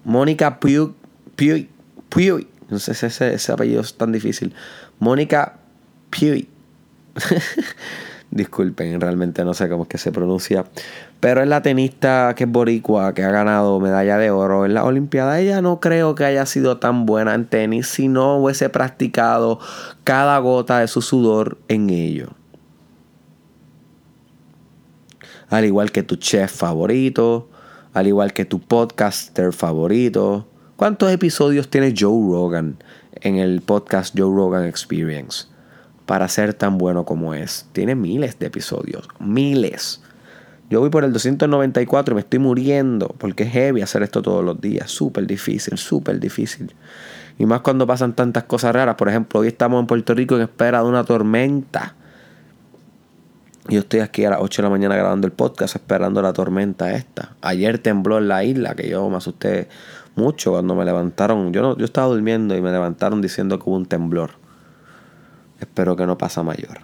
Mónica 0.05 0.61
Puig, 0.61 0.93
Puig, 1.35 1.69
Puig, 2.11 2.47
no 2.71 2.78
sé 2.78 2.95
si 2.95 3.07
ese, 3.07 3.52
apellido 3.52 3.81
es 3.81 3.95
tan 3.95 4.12
difícil. 4.12 4.55
Mónica 5.00 5.57
Puig. 6.11 6.47
Disculpen, 8.37 9.00
realmente 9.00 9.45
no 9.45 9.55
sé 9.55 9.66
cómo 9.69 9.85
es 9.85 9.88
que 9.88 9.97
se 9.97 10.12
pronuncia. 10.12 10.66
Pero 11.21 11.40
es 11.40 11.49
la 11.49 11.62
tenista 11.62 12.35
que 12.37 12.45
es 12.45 12.50
boricua, 12.50 13.14
que 13.14 13.25
ha 13.25 13.31
ganado 13.31 13.81
medalla 13.81 14.19
de 14.19 14.31
oro 14.31 14.66
en 14.66 14.75
la 14.75 14.85
Olimpiada. 14.85 15.40
Ella 15.40 15.62
no 15.62 15.81
creo 15.81 16.14
que 16.14 16.26
haya 16.26 16.45
sido 16.45 16.76
tan 16.76 17.07
buena 17.07 17.35
en 17.35 17.47
tenis 17.47 17.87
si 17.87 18.09
no 18.09 18.37
hubiese 18.37 18.69
practicado 18.69 19.59
cada 20.05 20.38
gota 20.38 20.81
de 20.81 20.88
su 20.88 21.00
sudor 21.00 21.57
en 21.69 21.88
ello. 21.88 22.28
Al 25.49 25.64
igual 25.64 25.90
que 25.90 26.02
tu 26.02 26.16
chef 26.16 26.52
favorito, 26.52 27.49
al 27.95 28.07
igual 28.07 28.35
que 28.35 28.45
tu 28.45 28.61
podcaster 28.61 29.55
favorito. 29.55 30.47
¿Cuántos 30.76 31.11
episodios 31.11 31.71
tiene 31.71 31.95
Joe 31.99 32.33
Rogan 32.33 32.76
en 33.14 33.37
el 33.37 33.62
podcast 33.62 34.14
Joe 34.14 34.35
Rogan 34.35 34.66
Experience? 34.66 35.55
Para 36.06 36.28
ser 36.28 36.54
tan 36.54 36.78
bueno 36.78 37.04
como 37.04 37.34
es. 37.34 37.66
Tiene 37.72 37.94
miles 37.94 38.38
de 38.38 38.46
episodios, 38.46 39.08
miles. 39.18 40.00
Yo 40.70 40.80
voy 40.80 40.90
por 40.90 41.04
el 41.04 41.12
294 41.12 42.12
y 42.12 42.14
me 42.14 42.20
estoy 42.20 42.38
muriendo 42.38 43.14
porque 43.18 43.44
es 43.44 43.52
heavy 43.52 43.82
hacer 43.82 44.02
esto 44.02 44.22
todos 44.22 44.44
los 44.44 44.60
días. 44.60 44.90
Súper 44.90 45.26
difícil, 45.26 45.78
súper 45.78 46.18
difícil. 46.18 46.75
Y 47.38 47.46
más 47.46 47.60
cuando 47.60 47.86
pasan 47.86 48.14
tantas 48.14 48.44
cosas 48.44 48.75
raras. 48.75 48.94
Por 48.96 49.08
ejemplo, 49.08 49.40
hoy 49.40 49.48
estamos 49.48 49.80
en 49.80 49.86
Puerto 49.86 50.14
Rico 50.14 50.36
en 50.36 50.42
espera 50.42 50.82
de 50.82 50.88
una 50.88 51.04
tormenta. 51.04 51.94
Yo 53.68 53.80
estoy 53.80 54.00
aquí 54.00 54.25
a 54.25 54.30
las 54.30 54.40
8 54.40 54.62
de 54.62 54.66
la 54.66 54.70
mañana 54.70 54.96
grabando 54.96 55.26
el 55.26 55.32
podcast 55.32 55.75
esperando 55.75 56.22
la 56.22 56.32
tormenta 56.32 56.92
esta. 56.94 57.36
Ayer 57.42 57.78
tembló 57.78 58.18
en 58.18 58.28
la 58.28 58.44
isla, 58.44 58.75
que 58.75 58.88
yo 58.88 59.08
me 59.10 59.16
asusté 59.16 59.68
mucho 60.14 60.52
cuando 60.52 60.75
me 60.75 60.84
levantaron. 60.84 61.52
Yo, 61.52 61.62
no, 61.62 61.76
yo 61.76 61.84
estaba 61.84 62.06
durmiendo 62.06 62.56
y 62.56 62.60
me 62.60 62.70
levantaron 62.70 63.20
diciendo 63.20 63.58
que 63.58 63.68
hubo 63.68 63.76
un 63.76 63.86
temblor. 63.86 64.45
Espero 65.60 65.96
que 65.96 66.06
no 66.06 66.18
pasa 66.18 66.42
mayor. 66.42 66.80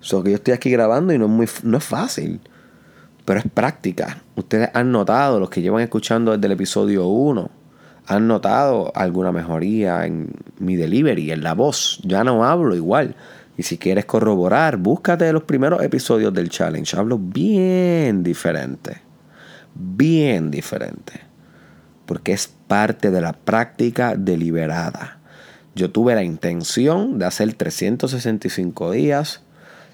So 0.00 0.22
que 0.22 0.30
yo 0.30 0.36
estoy 0.36 0.54
aquí 0.54 0.70
grabando 0.70 1.12
y 1.12 1.18
no 1.18 1.26
es, 1.26 1.30
muy, 1.30 1.48
no 1.64 1.78
es 1.78 1.84
fácil. 1.84 2.40
Pero 3.24 3.40
es 3.40 3.46
práctica. 3.52 4.22
Ustedes 4.36 4.70
han 4.72 4.90
notado, 4.90 5.38
los 5.38 5.50
que 5.50 5.60
llevan 5.60 5.82
escuchando 5.82 6.32
desde 6.32 6.46
el 6.46 6.52
episodio 6.52 7.06
1, 7.08 7.50
han 8.06 8.26
notado 8.26 8.90
alguna 8.94 9.32
mejoría 9.32 10.06
en 10.06 10.32
mi 10.58 10.76
delivery, 10.76 11.30
en 11.30 11.42
la 11.42 11.52
voz. 11.52 12.00
Ya 12.04 12.24
no 12.24 12.42
hablo 12.44 12.74
igual. 12.74 13.16
Y 13.58 13.64
si 13.64 13.76
quieres 13.76 14.06
corroborar, 14.06 14.78
búscate 14.78 15.30
los 15.32 15.42
primeros 15.42 15.82
episodios 15.82 16.32
del 16.32 16.48
challenge. 16.48 16.96
Hablo 16.96 17.18
bien 17.18 18.22
diferente. 18.22 19.02
Bien 19.74 20.50
diferente. 20.50 21.20
Porque 22.06 22.32
es 22.32 22.48
parte 22.48 23.10
de 23.10 23.20
la 23.20 23.34
práctica 23.34 24.14
deliberada. 24.16 25.17
Yo 25.78 25.90
tuve 25.90 26.14
la 26.14 26.24
intención 26.24 27.18
de 27.18 27.24
hacer 27.24 27.54
365 27.54 28.90
días, 28.90 29.42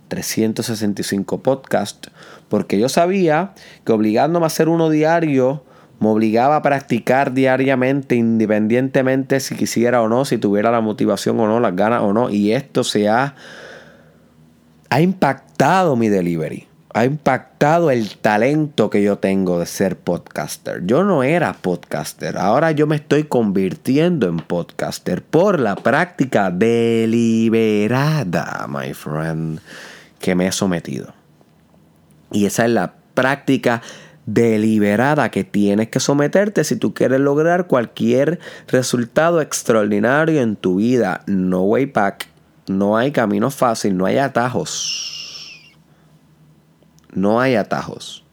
365 0.09 1.43
podcasts, 1.43 2.11
porque 2.49 2.79
yo 2.79 2.88
sabía 2.88 3.53
que 3.85 3.93
obligándome 3.93 4.45
a 4.45 4.49
hacer 4.49 4.69
uno 4.69 4.88
diario, 4.88 5.62
me 6.00 6.09
obligaba 6.09 6.57
a 6.57 6.62
practicar 6.62 7.35
diariamente, 7.35 8.17
independientemente 8.17 9.41
si 9.41 9.55
quisiera 9.55 10.03
o 10.03 10.09
no, 10.09 10.25
si 10.25 10.38
tuviera 10.38 10.71
la 10.71 10.81
motivación 10.81 11.38
o 11.38 11.47
no, 11.47 11.61
las 11.61 11.76
ganas 11.76 12.03
o 12.03 12.12
no. 12.12 12.31
Y 12.31 12.53
esto 12.53 12.83
se 12.83 13.09
ha, 13.09 13.35
ha 14.88 15.00
impactado 15.00 15.97
mi 15.97 16.09
delivery. 16.09 16.67
Ha 16.95 17.05
impactado 17.05 17.91
el 17.91 18.17
talento 18.19 18.89
que 18.89 19.03
yo 19.03 19.19
tengo 19.19 19.59
de 19.59 19.67
ser 19.67 19.97
podcaster. 19.99 20.87
Yo 20.87 21.03
no 21.03 21.25
era 21.25 21.53
podcaster. 21.53 22.39
Ahora 22.39 22.71
yo 22.71 22.87
me 22.87 22.95
estoy 22.95 23.25
convirtiendo 23.25 24.29
en 24.29 24.37
podcaster 24.37 25.21
por 25.21 25.59
la 25.59 25.75
práctica 25.75 26.53
deliberada, 26.53 27.89
my 28.69 28.95
friend, 28.95 29.59
que 30.21 30.37
me 30.37 30.47
he 30.47 30.53
sometido. 30.53 31.13
Y 32.31 32.47
esa 32.47 32.65
es 32.65 32.71
la 32.71 32.95
práctica 33.15 33.83
deliberada 34.27 35.31
que 35.31 35.43
tienes 35.43 35.89
que 35.89 35.99
someterte 35.99 36.63
si 36.63 36.77
tú 36.77 36.95
quieres 36.95 37.19
lograr 37.19 37.67
cualquier 37.67 38.39
resultado 38.69 39.41
extraordinario 39.41 40.41
en 40.41 40.55
tu 40.55 40.77
vida. 40.77 41.23
No 41.27 41.63
way 41.63 41.87
back. 41.87 42.29
No 42.69 42.97
hay 42.97 43.11
camino 43.11 43.51
fácil, 43.51 43.97
no 43.97 44.07
hay 44.07 44.19
atajos. 44.19 45.24
No 47.14 47.40
hay 47.40 47.54
atajos. 47.54 48.25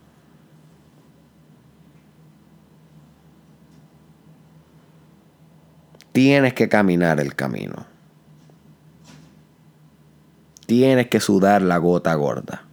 Tienes 6.11 6.53
que 6.53 6.67
caminar 6.67 7.19
el 7.19 7.35
camino. 7.35 7.85
Tienes 10.65 11.07
que 11.07 11.19
sudar 11.19 11.61
la 11.61 11.77
gota 11.77 12.13
gorda. 12.15 12.63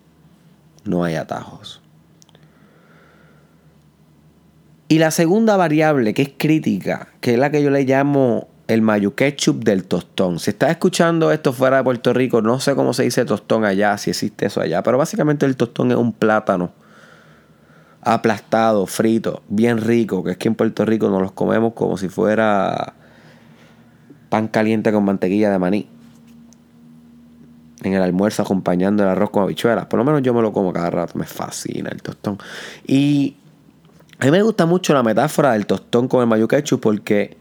No 0.85 1.05
hay 1.05 1.15
atajos. 1.15 1.83
Y 4.89 4.99
la 4.99 5.11
segunda 5.11 5.57
variable 5.57 6.15
que 6.15 6.23
es 6.23 6.33
crítica, 6.37 7.09
que 7.21 7.35
es 7.35 7.39
la 7.39 7.51
que 7.51 7.63
yo 7.63 7.71
le 7.71 7.85
llamo 7.85 8.49
el 8.69 8.83
mayo 8.83 9.15
ketchup 9.15 9.65
del 9.65 9.85
tostón. 9.85 10.39
Si 10.39 10.51
estás 10.51 10.71
escuchando 10.71 11.33
esto 11.33 11.53
fuera 11.53 11.79
de 11.79 11.85
Puerto 11.85 12.13
Rico, 12.13 12.43
no 12.43 12.61
sé 12.61 12.75
cómo 12.75 12.93
se 12.93 13.03
dice 13.03 13.25
tostón 13.25 13.65
allá, 13.65 13.97
si 13.97 14.11
existe 14.11 14.47
eso 14.47 14.61
allá, 14.61 14.83
pero 14.83 14.99
básicamente 14.99 15.47
el 15.47 15.57
tostón 15.57 15.91
es 15.91 15.97
un 15.97 16.13
plátano 16.13 16.71
aplastado, 18.03 18.87
frito, 18.87 19.43
bien 19.49 19.79
rico, 19.79 20.23
que 20.23 20.33
es 20.33 20.37
que 20.37 20.49
en 20.49 20.55
Puerto 20.55 20.85
Rico 20.85 21.09
nos 21.09 21.23
los 21.23 21.33
comemos 21.33 21.73
como 21.73 21.97
si 21.97 22.09
fuera 22.09 22.95
pan 24.29 24.49
caliente 24.49 24.93
con 24.93 25.05
mantequilla 25.05 25.51
de 25.51 25.59
maní. 25.59 25.89
En 27.83 27.95
el 27.95 28.03
almuerzo 28.03 28.43
acompañando 28.43 29.03
el 29.03 29.09
arroz 29.09 29.31
con 29.31 29.45
habichuelas. 29.45 29.87
Por 29.87 29.99
lo 29.99 30.05
menos 30.05 30.21
yo 30.23 30.35
me 30.35 30.43
lo 30.43 30.53
como 30.53 30.73
cada 30.73 30.91
rato. 30.91 31.17
Me 31.17 31.27
fascina 31.27 31.91
el 31.91 32.03
tostón. 32.03 32.37
Y 32.85 33.37
a 34.19 34.25
mí 34.25 34.33
me 34.33 34.43
gusta 34.43 34.67
mucho 34.67 34.93
la 34.95 35.05
metáfora 35.05 35.53
del 35.53 35.65
tostón 35.65 36.09
con 36.09 36.21
el 36.21 36.27
mayo 36.27 36.49
ketchup 36.49 36.81
porque 36.81 37.37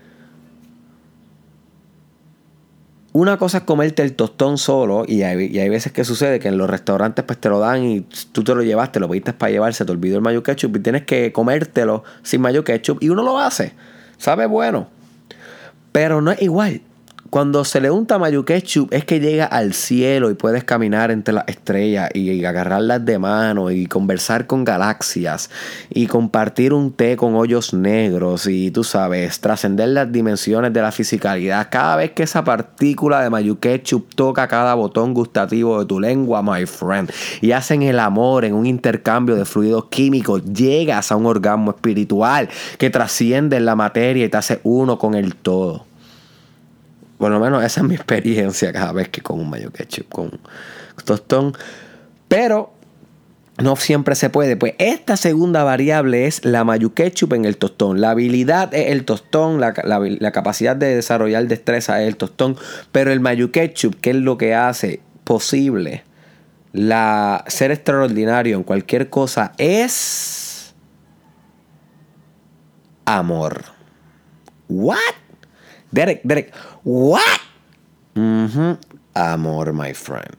una 3.19 3.38
cosa 3.38 3.59
es 3.59 3.63
comerte 3.63 4.03
el 4.03 4.13
tostón 4.13 4.59
solo 4.59 5.03
y 5.07 5.24
hay, 5.24 5.57
hay, 5.57 5.69
veces 5.69 5.91
que 5.91 6.03
sucede 6.03 6.39
que 6.39 6.50
en 6.50 6.57
los 6.59 6.69
restaurantes 6.69 7.25
pues 7.25 7.39
te 7.39 7.50
lo 7.50 7.57
dan 7.57 7.83
y 7.83 8.01
tú 8.31 8.43
te 8.43 8.53
lo 8.53 8.62
llevaste, 8.62 9.00
lo 9.00 9.09
pediste 9.09 9.33
para 9.33 9.51
llevarse, 9.51 9.86
te 9.86 9.91
olvidó 9.91 10.17
el 10.17 10.21
mayo 10.21 10.43
ketchup 10.43 10.75
y 10.77 10.79
tienes 10.81 11.03
que 11.03 11.31
comértelo 11.31 12.03
sin 12.21 12.41
mayo 12.41 12.63
ketchup 12.63 13.01
y 13.01 13.09
uno 13.09 13.24
lo 13.24 13.39
hace. 13.39 13.74
Sabe 14.19 14.45
bueno. 14.45 14.88
Pero 15.91 16.21
no 16.21 16.29
es 16.29 16.39
igual. 16.43 16.81
Cuando 17.29 17.65
se 17.65 17.81
le 17.81 17.91
unta 17.91 18.17
mayo 18.19 18.46
ketchup 18.46 18.93
es 18.93 19.03
que 19.03 19.19
llega 19.19 19.46
al 19.46 19.74
cielo 19.74 20.29
y 20.29 20.36
puedes 20.36 20.63
caminar 20.63 21.12
entre 21.12 21.34
las 21.34 21.46
estrellas 21.48 22.10
y, 22.13 22.46
agarrarlas 22.46 23.03
de 23.03 23.19
mano 23.19 23.69
y 23.72 23.88
conversar 23.88 24.48
con 24.48 24.63
galaxias 24.63 25.49
y 25.89 26.08
compartir 26.08 26.73
un 26.73 26.93
té 26.93 27.17
con 27.17 27.36
hoyos 27.36 27.73
negros 27.73 28.47
y 28.47 28.71
tú 28.71 28.84
sabes, 28.84 29.41
trascender 29.41 29.89
las 29.89 30.12
dimensiones 30.12 30.71
de 30.71 30.82
la 30.82 30.91
fisicalidad. 30.91 31.67
Cada 31.69 31.97
vez 31.97 32.12
que 32.12 32.23
esa 32.23 32.43
partícula 32.43 33.21
de 33.21 33.30
mayo 33.30 33.60
ketchup 33.60 34.13
toca 34.15 34.47
cada 34.47 34.75
botón 34.75 35.13
gustativo 35.13 35.80
de 35.80 35.86
tu 35.86 35.99
lengua, 35.99 36.41
my 36.41 36.65
friend, 36.65 37.12
y 37.41 37.52
hacen 37.52 37.82
el 37.82 37.99
amor 37.99 38.45
en 38.45 38.54
un 38.54 38.65
intercambio 38.65 39.36
de 39.36 39.43
fluidos 39.43 39.86
químicos, 39.86 40.45
llegas 40.45 41.12
a 41.12 41.15
un 41.15 41.25
orgasmo 41.25 41.71
espiritual 41.71 42.47
que 42.78 42.89
trasciende 42.89 43.60
la 43.60 43.75
materia 43.75 44.25
y 44.25 44.30
te 44.30 44.38
hace 44.38 44.60
uno 44.63 44.99
con 44.99 45.15
el 45.15 45.36
todo. 45.36 45.87
Por 47.17 47.32
lo 47.32 47.39
menos 47.39 47.63
esa 47.63 47.82
es 47.82 47.88
mi 47.88 47.95
experiencia 47.95 48.71
cada 48.71 48.91
vez 48.91 49.10
que 49.10 49.21
con 49.21 49.39
un 49.39 49.49
mayo 49.49 49.71
ketchup, 49.71 50.10
con 50.10 50.39
tostón. 51.06 51.53
Pero 52.27 52.77
no 53.58 53.75
siempre 53.75 54.15
se 54.15 54.30
puede. 54.30 54.56
Pues 54.56 54.73
esta 54.77 55.17
segunda 55.17 55.63
variable 55.63 56.27
es 56.27 56.45
la 56.45 56.63
mayo 56.63 56.93
ketchup 56.93 57.34
en 57.34 57.45
el 57.45 57.58
tostón. 57.58 58.01
La 58.01 58.12
habilidad 58.12 58.73
es 58.73 58.91
el 58.91 59.03
tostón, 59.06 59.60
la, 59.60 59.73
capacidad 60.32 60.75
de 60.75 60.95
desarrollar 60.95 61.47
destreza 61.47 62.01
es 62.01 62.08
el 62.08 62.17
tostón. 62.17 62.56
Pero 62.91 63.12
el 63.12 63.19
mayo 63.19 63.51
ketchup, 63.51 63.95
¿qué 63.99 64.12
es 64.12 64.15
lo 64.17 64.38
que 64.38 64.53
hace 64.53 65.01
posible 65.23 66.03
la, 66.71 67.43
ser 67.47 67.71
extraordinario 67.71 68.58
en 68.58 68.63
cualquier 68.63 69.10
cosa? 69.10 69.53
Es 69.58 70.75
amor. 73.06 73.63
¿What? 74.69 74.97
Derek, 75.91 76.21
Derek, 76.23 76.54
what? 76.84 77.21
Amor, 79.13 79.73
my 79.73 79.93
friend. 79.93 80.36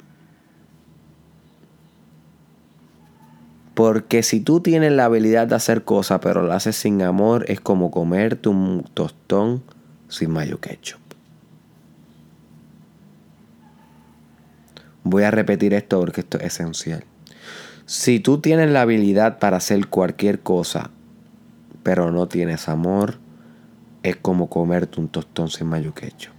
Porque 3.74 4.24
si 4.24 4.40
tú 4.40 4.60
tienes 4.60 4.90
la 4.90 5.04
habilidad 5.04 5.46
de 5.46 5.54
hacer 5.54 5.84
cosas, 5.84 6.18
pero 6.20 6.42
lo 6.42 6.52
haces 6.52 6.74
sin 6.74 7.00
amor, 7.02 7.44
es 7.48 7.60
como 7.60 7.92
comerte 7.92 8.48
un 8.48 8.84
tostón 8.92 9.62
sin 10.08 10.32
mayo 10.32 10.60
ketchup. 10.60 10.98
Voy 15.04 15.22
a 15.22 15.30
repetir 15.30 15.74
esto 15.74 16.00
porque 16.00 16.22
esto 16.22 16.38
es 16.38 16.54
esencial. 16.54 17.04
Si 17.86 18.20
tú 18.20 18.40
tienes 18.40 18.68
la 18.70 18.82
habilidad 18.82 19.38
para 19.38 19.58
hacer 19.58 19.86
cualquier 19.86 20.40
cosa, 20.40 20.90
pero 21.82 22.10
no 22.10 22.26
tienes 22.26 22.68
amor, 22.68 23.18
es 24.02 24.16
como 24.16 24.48
comerte 24.48 25.00
un 25.00 25.08
tostón 25.08 25.48
sin 25.50 25.66
mayo 25.66 25.94
ketchup. 25.94 26.34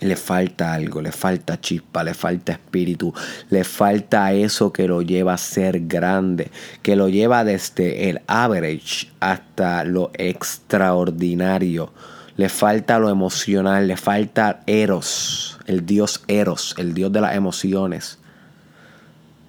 Le 0.00 0.16
falta 0.16 0.72
algo, 0.72 1.02
le 1.02 1.12
falta 1.12 1.60
chispa, 1.60 2.02
le 2.02 2.14
falta 2.14 2.52
espíritu, 2.52 3.12
le 3.50 3.64
falta 3.64 4.32
eso 4.32 4.72
que 4.72 4.88
lo 4.88 5.02
lleva 5.02 5.34
a 5.34 5.38
ser 5.38 5.86
grande, 5.86 6.50
que 6.82 6.96
lo 6.96 7.10
lleva 7.10 7.44
desde 7.44 8.08
el 8.08 8.22
average 8.26 9.08
hasta 9.20 9.84
lo 9.84 10.10
extraordinario. 10.14 11.92
Le 12.36 12.48
falta 12.48 12.98
lo 12.98 13.10
emocional, 13.10 13.88
le 13.88 13.98
falta 13.98 14.62
Eros, 14.66 15.58
el 15.66 15.84
dios 15.84 16.22
Eros, 16.28 16.74
el 16.78 16.94
dios 16.94 17.12
de 17.12 17.20
las 17.20 17.36
emociones. 17.36 18.18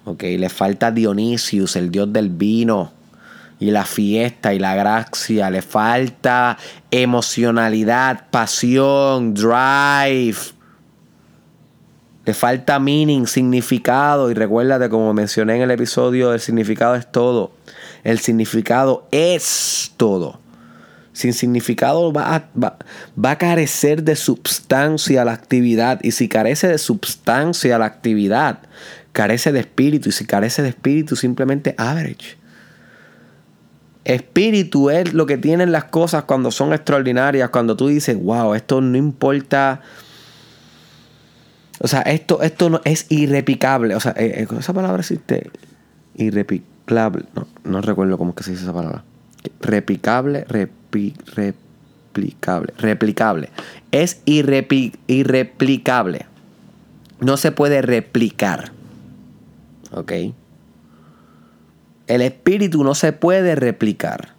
Ok, 0.04 0.24
le 0.24 0.50
falta 0.50 0.90
Dionisius, 0.90 1.76
el 1.76 1.90
dios 1.90 2.12
del 2.12 2.28
vino 2.28 2.92
y 3.62 3.70
la 3.70 3.84
fiesta 3.84 4.52
y 4.52 4.58
la 4.58 4.74
gracia. 4.74 5.48
Le 5.48 5.62
falta 5.62 6.58
emocionalidad, 6.90 8.28
pasión, 8.28 9.34
drive. 9.34 10.36
Le 12.24 12.34
falta 12.34 12.80
meaning, 12.80 13.26
significado. 13.26 14.32
Y 14.32 14.34
recuérdate, 14.34 14.88
como 14.88 15.14
mencioné 15.14 15.56
en 15.56 15.62
el 15.62 15.70
episodio, 15.70 16.32
el 16.32 16.40
significado 16.40 16.96
es 16.96 17.10
todo. 17.12 17.52
El 18.02 18.18
significado 18.18 19.06
es 19.12 19.92
todo. 19.96 20.40
Sin 21.12 21.32
significado 21.32 22.12
va 22.12 22.34
a, 22.34 22.48
va, 22.60 22.78
va 23.22 23.38
carecer 23.38 24.02
de 24.02 24.16
substancia 24.16 25.24
la 25.24 25.34
actividad. 25.34 26.00
Y 26.02 26.10
si 26.10 26.28
carece 26.28 26.66
de 26.66 26.78
substancia 26.78 27.78
la 27.78 27.84
actividad, 27.84 28.58
carece 29.12 29.52
de 29.52 29.60
espíritu. 29.60 30.08
Y 30.08 30.12
si 30.12 30.26
carece 30.26 30.62
de 30.62 30.70
espíritu, 30.70 31.14
simplemente 31.14 31.76
average. 31.78 32.41
Espíritu 34.04 34.90
es 34.90 35.14
lo 35.14 35.26
que 35.26 35.38
tienen 35.38 35.70
las 35.70 35.84
cosas 35.84 36.24
cuando 36.24 36.50
son 36.50 36.72
extraordinarias, 36.72 37.50
cuando 37.50 37.76
tú 37.76 37.86
dices, 37.86 38.20
wow, 38.20 38.54
esto 38.54 38.80
no 38.80 38.96
importa. 38.96 39.80
O 41.78 41.86
sea, 41.86 42.00
esto, 42.02 42.42
esto 42.42 42.70
no, 42.70 42.80
es 42.84 43.06
irreplicable. 43.10 43.94
O 43.94 44.00
sea, 44.00 44.12
eh, 44.16 44.46
eh, 44.50 44.56
esa 44.58 44.72
palabra 44.72 45.00
existe. 45.00 45.50
Irreplicable. 46.16 47.26
No, 47.34 47.46
no 47.64 47.80
recuerdo 47.80 48.18
cómo 48.18 48.30
es 48.30 48.36
que 48.36 48.42
se 48.42 48.50
dice 48.52 48.64
esa 48.64 48.72
palabra. 48.72 49.04
Replicable, 49.60 50.44
replicable. 50.48 52.72
Replicable. 52.78 53.50
Es 53.92 54.20
irreplicable. 54.24 56.26
No 57.20 57.36
se 57.36 57.52
puede 57.52 57.82
replicar. 57.82 58.72
¿Ok? 59.92 60.12
El 62.12 62.20
espíritu 62.20 62.84
no 62.84 62.94
se 62.94 63.14
puede 63.14 63.54
replicar. 63.54 64.34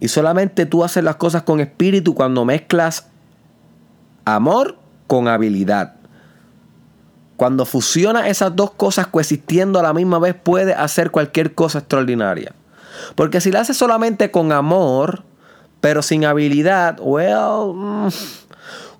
Y 0.00 0.08
solamente 0.08 0.64
tú 0.64 0.82
haces 0.82 1.04
las 1.04 1.16
cosas 1.16 1.42
con 1.42 1.60
espíritu 1.60 2.14
cuando 2.14 2.46
mezclas 2.46 3.10
amor 4.24 4.78
con 5.06 5.28
habilidad. 5.28 5.96
Cuando 7.36 7.66
fusiona 7.66 8.30
esas 8.30 8.56
dos 8.56 8.70
cosas 8.70 9.08
coexistiendo 9.08 9.78
a 9.78 9.82
la 9.82 9.92
misma 9.92 10.18
vez, 10.18 10.34
puede 10.34 10.72
hacer 10.72 11.10
cualquier 11.10 11.54
cosa 11.54 11.80
extraordinaria. 11.80 12.54
Porque 13.14 13.42
si 13.42 13.52
la 13.52 13.60
haces 13.60 13.76
solamente 13.76 14.30
con 14.30 14.52
amor, 14.52 15.24
pero 15.82 16.00
sin 16.00 16.24
habilidad, 16.24 16.98
well, 17.02 17.74
mm, 17.74 18.08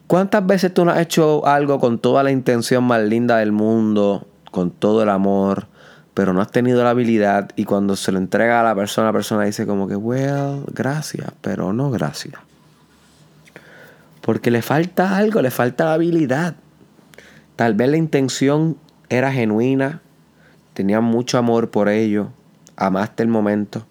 ¿cuántas 0.06 0.46
veces 0.46 0.74
tú 0.74 0.84
no 0.84 0.90
has 0.90 1.00
hecho 1.00 1.46
algo 1.46 1.80
con 1.80 1.98
toda 1.98 2.22
la 2.22 2.30
intención 2.30 2.84
más 2.84 3.00
linda 3.00 3.38
del 3.38 3.52
mundo, 3.52 4.26
con 4.50 4.70
todo 4.70 5.02
el 5.02 5.08
amor, 5.08 5.69
pero 6.14 6.32
no 6.32 6.40
has 6.40 6.50
tenido 6.50 6.82
la 6.82 6.90
habilidad 6.90 7.50
y 7.56 7.64
cuando 7.64 7.96
se 7.96 8.12
lo 8.12 8.18
entrega 8.18 8.60
a 8.60 8.64
la 8.64 8.74
persona, 8.74 9.08
la 9.08 9.12
persona 9.12 9.44
dice 9.44 9.66
como 9.66 9.86
que, 9.86 9.96
well, 9.96 10.64
gracias, 10.72 11.32
pero 11.40 11.72
no 11.72 11.90
gracias. 11.90 12.34
Porque 14.20 14.50
le 14.50 14.62
falta 14.62 15.16
algo, 15.16 15.40
le 15.40 15.50
falta 15.50 15.84
la 15.86 15.94
habilidad. 15.94 16.56
Tal 17.56 17.74
vez 17.74 17.88
la 17.90 17.96
intención 17.96 18.76
era 19.08 19.32
genuina, 19.32 20.00
tenía 20.74 21.00
mucho 21.00 21.38
amor 21.38 21.70
por 21.70 21.88
ello, 21.88 22.28
amaste 22.76 23.22
el 23.22 23.28
momento, 23.28 23.84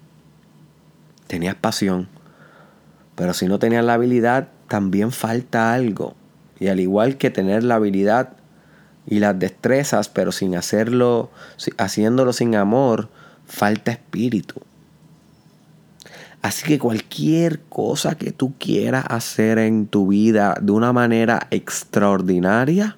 tenías 1.27 1.55
pasión, 1.55 2.08
pero 3.15 3.34
si 3.34 3.47
no 3.47 3.60
tenías 3.60 3.84
la 3.84 3.93
habilidad, 3.93 4.49
también 4.67 5.12
falta 5.12 5.73
algo. 5.73 6.15
Y 6.60 6.67
al 6.67 6.79
igual 6.79 7.17
que 7.17 7.29
tener 7.29 7.63
la 7.63 7.75
habilidad 7.75 8.38
y 9.10 9.19
las 9.19 9.38
destrezas, 9.38 10.08
pero 10.08 10.32
sin 10.32 10.56
hacerlo, 10.56 11.32
haciéndolo 11.78 12.32
sin 12.32 12.56
amor, 12.56 13.10
falta 13.45 13.91
espíritu. 13.91 14.62
Así 16.43 16.63
que 16.63 16.80
cualquier 16.80 17.60
cosa 17.63 18.15
que 18.15 18.32
tú 18.32 18.54
quieras 18.58 19.04
hacer 19.10 19.58
en 19.58 19.88
tu 19.88 20.08
vida 20.08 20.56
de 20.62 20.72
una 20.72 20.93
manera 20.93 21.48
extraordinaria, 21.50 22.98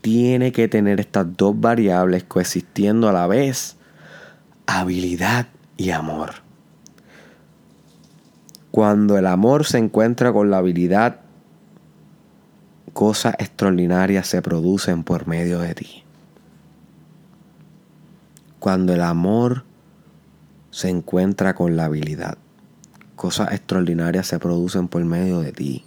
tiene 0.00 0.52
que 0.52 0.68
tener 0.68 1.00
estas 1.00 1.36
dos 1.36 1.60
variables 1.60 2.24
coexistiendo 2.24 3.08
a 3.08 3.12
la 3.12 3.26
vez, 3.26 3.76
habilidad 4.66 5.48
y 5.76 5.90
amor. 5.90 6.36
Cuando 8.70 9.18
el 9.18 9.26
amor 9.26 9.66
se 9.66 9.78
encuentra 9.78 10.32
con 10.32 10.50
la 10.50 10.58
habilidad, 10.58 11.20
cosas 13.00 13.34
extraordinarias 13.38 14.26
se 14.26 14.42
producen 14.42 15.04
por 15.04 15.26
medio 15.26 15.60
de 15.60 15.74
ti. 15.74 16.04
Cuando 18.58 18.92
el 18.92 19.00
amor 19.00 19.64
se 20.70 20.90
encuentra 20.90 21.54
con 21.54 21.78
la 21.78 21.86
habilidad, 21.86 22.36
cosas 23.16 23.52
extraordinarias 23.52 24.26
se 24.26 24.38
producen 24.38 24.86
por 24.86 25.02
medio 25.06 25.40
de 25.40 25.52
ti. 25.52 25.86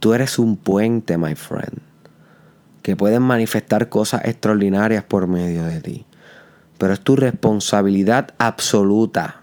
Tú 0.00 0.12
eres 0.12 0.40
un 0.40 0.56
puente, 0.56 1.18
my 1.18 1.36
friend, 1.36 1.78
que 2.82 2.96
pueden 2.96 3.22
manifestar 3.22 3.88
cosas 3.88 4.22
extraordinarias 4.24 5.04
por 5.04 5.28
medio 5.28 5.62
de 5.66 5.80
ti. 5.82 6.04
Pero 6.78 6.94
es 6.94 7.00
tu 7.00 7.14
responsabilidad 7.14 8.34
absoluta 8.38 9.42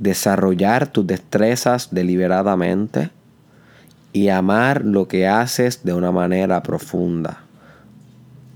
desarrollar 0.00 0.88
tus 0.88 1.06
destrezas 1.06 1.90
deliberadamente 1.92 3.12
y 4.14 4.28
amar 4.28 4.84
lo 4.84 5.08
que 5.08 5.26
haces 5.26 5.82
de 5.82 5.92
una 5.92 6.12
manera 6.12 6.62
profunda, 6.62 7.40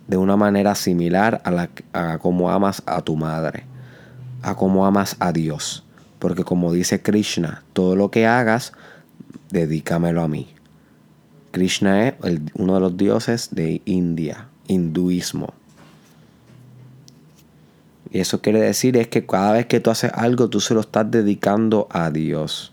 de 0.06 0.16
una 0.16 0.36
manera 0.36 0.76
similar 0.76 1.42
a, 1.44 1.50
la, 1.50 1.68
a 1.92 2.18
como 2.18 2.50
amas 2.50 2.80
a 2.86 3.02
tu 3.02 3.16
madre, 3.16 3.64
a 4.40 4.54
como 4.54 4.86
amas 4.86 5.16
a 5.18 5.32
Dios. 5.32 5.84
Porque 6.20 6.44
como 6.44 6.72
dice 6.72 7.02
Krishna, 7.02 7.64
todo 7.72 7.96
lo 7.96 8.10
que 8.12 8.24
hagas, 8.24 8.72
dedícamelo 9.50 10.22
a 10.22 10.28
mí. 10.28 10.48
Krishna 11.50 12.06
es 12.06 12.14
uno 12.54 12.74
de 12.74 12.80
los 12.80 12.96
dioses 12.96 13.48
de 13.50 13.82
India, 13.84 14.46
hinduismo. 14.68 15.54
Y 18.12 18.20
eso 18.20 18.40
quiere 18.40 18.60
decir 18.60 18.96
es 18.96 19.08
que 19.08 19.26
cada 19.26 19.52
vez 19.52 19.66
que 19.66 19.80
tú 19.80 19.90
haces 19.90 20.12
algo, 20.14 20.48
tú 20.48 20.60
se 20.60 20.74
lo 20.74 20.80
estás 20.80 21.10
dedicando 21.10 21.88
a 21.90 22.10
Dios. 22.10 22.72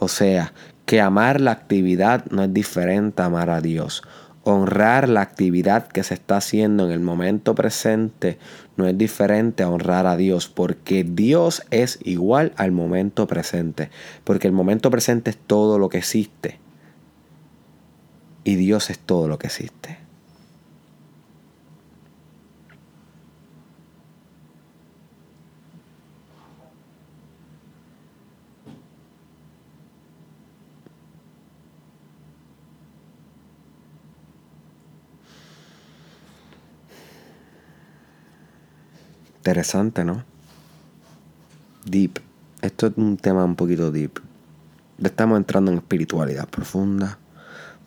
O 0.00 0.08
sea, 0.08 0.52
que 0.88 1.02
amar 1.02 1.42
la 1.42 1.50
actividad 1.50 2.24
no 2.30 2.42
es 2.42 2.54
diferente 2.54 3.20
a 3.20 3.26
amar 3.26 3.50
a 3.50 3.60
Dios. 3.60 4.02
Honrar 4.42 5.06
la 5.10 5.20
actividad 5.20 5.86
que 5.86 6.02
se 6.02 6.14
está 6.14 6.38
haciendo 6.38 6.86
en 6.86 6.92
el 6.92 7.00
momento 7.00 7.54
presente 7.54 8.38
no 8.78 8.88
es 8.88 8.96
diferente 8.96 9.62
a 9.62 9.68
honrar 9.68 10.06
a 10.06 10.16
Dios, 10.16 10.48
porque 10.48 11.04
Dios 11.04 11.62
es 11.70 11.98
igual 12.04 12.54
al 12.56 12.72
momento 12.72 13.26
presente, 13.26 13.90
porque 14.24 14.46
el 14.46 14.54
momento 14.54 14.90
presente 14.90 15.28
es 15.28 15.36
todo 15.36 15.78
lo 15.78 15.90
que 15.90 15.98
existe 15.98 16.58
y 18.42 18.56
Dios 18.56 18.88
es 18.88 18.98
todo 18.98 19.28
lo 19.28 19.38
que 19.38 19.48
existe. 19.48 20.07
Interesante, 39.48 40.04
¿no? 40.04 40.24
Deep. 41.86 42.18
Esto 42.60 42.88
es 42.88 42.92
un 42.98 43.16
tema 43.16 43.46
un 43.46 43.56
poquito 43.56 43.90
deep. 43.90 44.20
Estamos 45.02 45.38
entrando 45.38 45.70
en 45.70 45.78
espiritualidad 45.78 46.46
profunda. 46.46 47.16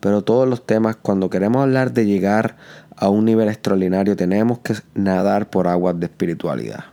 Pero 0.00 0.22
todos 0.22 0.48
los 0.48 0.66
temas, 0.66 0.96
cuando 0.96 1.30
queremos 1.30 1.62
hablar 1.62 1.92
de 1.92 2.04
llegar 2.04 2.56
a 2.96 3.10
un 3.10 3.26
nivel 3.26 3.48
extraordinario, 3.48 4.16
tenemos 4.16 4.58
que 4.58 4.74
nadar 4.96 5.50
por 5.50 5.68
aguas 5.68 6.00
de 6.00 6.06
espiritualidad. 6.06 6.86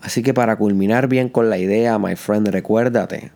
Así 0.00 0.22
que 0.22 0.32
para 0.32 0.56
culminar 0.56 1.08
bien 1.08 1.28
con 1.28 1.50
la 1.50 1.58
idea, 1.58 1.98
my 1.98 2.16
friend, 2.16 2.48
recuérdate 2.48 3.32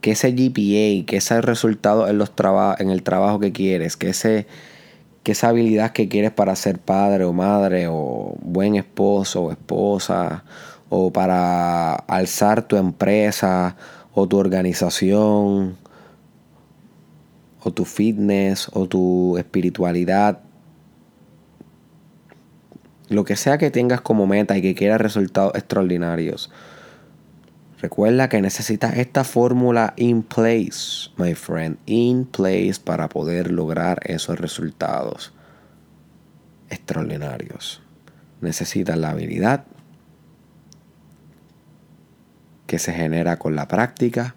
que 0.00 0.10
ese 0.10 0.32
GPA, 0.32 1.06
que 1.06 1.18
ese 1.18 1.40
resultado 1.40 2.08
en, 2.08 2.18
los 2.18 2.32
en 2.80 2.90
el 2.90 3.04
trabajo 3.04 3.38
que 3.38 3.52
quieres, 3.52 3.96
que 3.96 4.08
ese 4.08 4.48
que 5.22 5.32
esa 5.32 5.48
habilidad 5.48 5.92
que 5.92 6.08
quieres 6.08 6.32
para 6.32 6.56
ser 6.56 6.78
padre 6.78 7.24
o 7.24 7.32
madre 7.32 7.86
o 7.88 8.34
buen 8.40 8.74
esposo 8.76 9.44
o 9.44 9.50
esposa 9.52 10.44
o 10.88 11.12
para 11.12 11.94
alzar 11.94 12.62
tu 12.62 12.76
empresa 12.76 13.76
o 14.14 14.26
tu 14.26 14.36
organización 14.36 15.76
o 17.62 17.70
tu 17.72 17.84
fitness 17.84 18.68
o 18.72 18.86
tu 18.86 19.38
espiritualidad 19.38 20.40
lo 23.08 23.24
que 23.24 23.36
sea 23.36 23.58
que 23.58 23.70
tengas 23.70 24.00
como 24.00 24.26
meta 24.26 24.56
y 24.56 24.62
que 24.62 24.74
quieras 24.74 25.00
resultados 25.00 25.54
extraordinarios 25.54 26.50
Recuerda 27.82 28.28
que 28.28 28.40
necesitas 28.40 28.96
esta 28.96 29.24
fórmula 29.24 29.92
in 29.96 30.22
place, 30.22 31.10
my 31.16 31.34
friend, 31.34 31.78
in 31.86 32.26
place 32.26 32.74
para 32.82 33.08
poder 33.08 33.50
lograr 33.50 33.98
esos 34.04 34.38
resultados 34.38 35.32
extraordinarios. 36.70 37.82
Necesitas 38.40 38.96
la 38.96 39.10
habilidad 39.10 39.64
que 42.68 42.78
se 42.78 42.92
genera 42.92 43.40
con 43.40 43.56
la 43.56 43.66
práctica, 43.66 44.36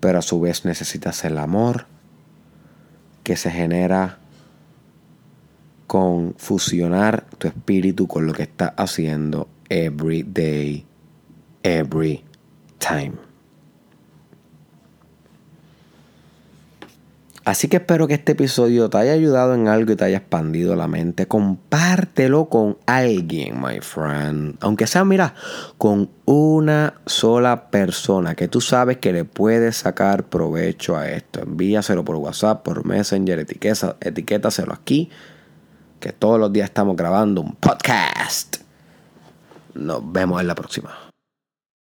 pero 0.00 0.20
a 0.20 0.22
su 0.22 0.40
vez 0.40 0.64
necesitas 0.64 1.26
el 1.26 1.36
amor 1.36 1.84
que 3.22 3.36
se 3.36 3.50
genera 3.50 4.16
con 5.86 6.34
fusionar 6.38 7.26
tu 7.36 7.48
espíritu 7.48 8.08
con 8.08 8.26
lo 8.26 8.32
que 8.32 8.44
estás 8.44 8.72
haciendo 8.78 9.50
every 9.68 10.22
day 10.22 10.86
every 11.66 12.22
time. 12.78 13.12
Así 17.44 17.68
que 17.68 17.76
espero 17.76 18.08
que 18.08 18.14
este 18.14 18.32
episodio 18.32 18.90
te 18.90 18.98
haya 18.98 19.12
ayudado 19.12 19.54
en 19.54 19.68
algo 19.68 19.92
y 19.92 19.96
te 19.96 20.04
haya 20.04 20.16
expandido 20.16 20.74
la 20.74 20.88
mente. 20.88 21.28
Compártelo 21.28 22.48
con 22.48 22.76
alguien, 22.86 23.60
my 23.60 23.80
friend. 23.80 24.56
Aunque 24.60 24.88
sea, 24.88 25.04
mira, 25.04 25.34
con 25.78 26.10
una 26.24 26.94
sola 27.06 27.70
persona 27.70 28.34
que 28.34 28.48
tú 28.48 28.60
sabes 28.60 28.96
que 28.96 29.12
le 29.12 29.24
puedes 29.24 29.76
sacar 29.76 30.24
provecho 30.24 30.96
a 30.96 31.08
esto. 31.08 31.40
Envíaselo 31.40 32.04
por 32.04 32.16
WhatsApp, 32.16 32.64
por 32.64 32.84
Messenger, 32.84 33.38
etiqueta, 33.38 33.96
etiquétaselo 34.00 34.72
aquí. 34.72 35.10
Que 36.00 36.10
todos 36.10 36.40
los 36.40 36.52
días 36.52 36.68
estamos 36.68 36.96
grabando 36.96 37.42
un 37.42 37.54
podcast. 37.54 38.56
Nos 39.74 40.12
vemos 40.12 40.40
en 40.40 40.48
la 40.48 40.56
próxima. 40.56 41.05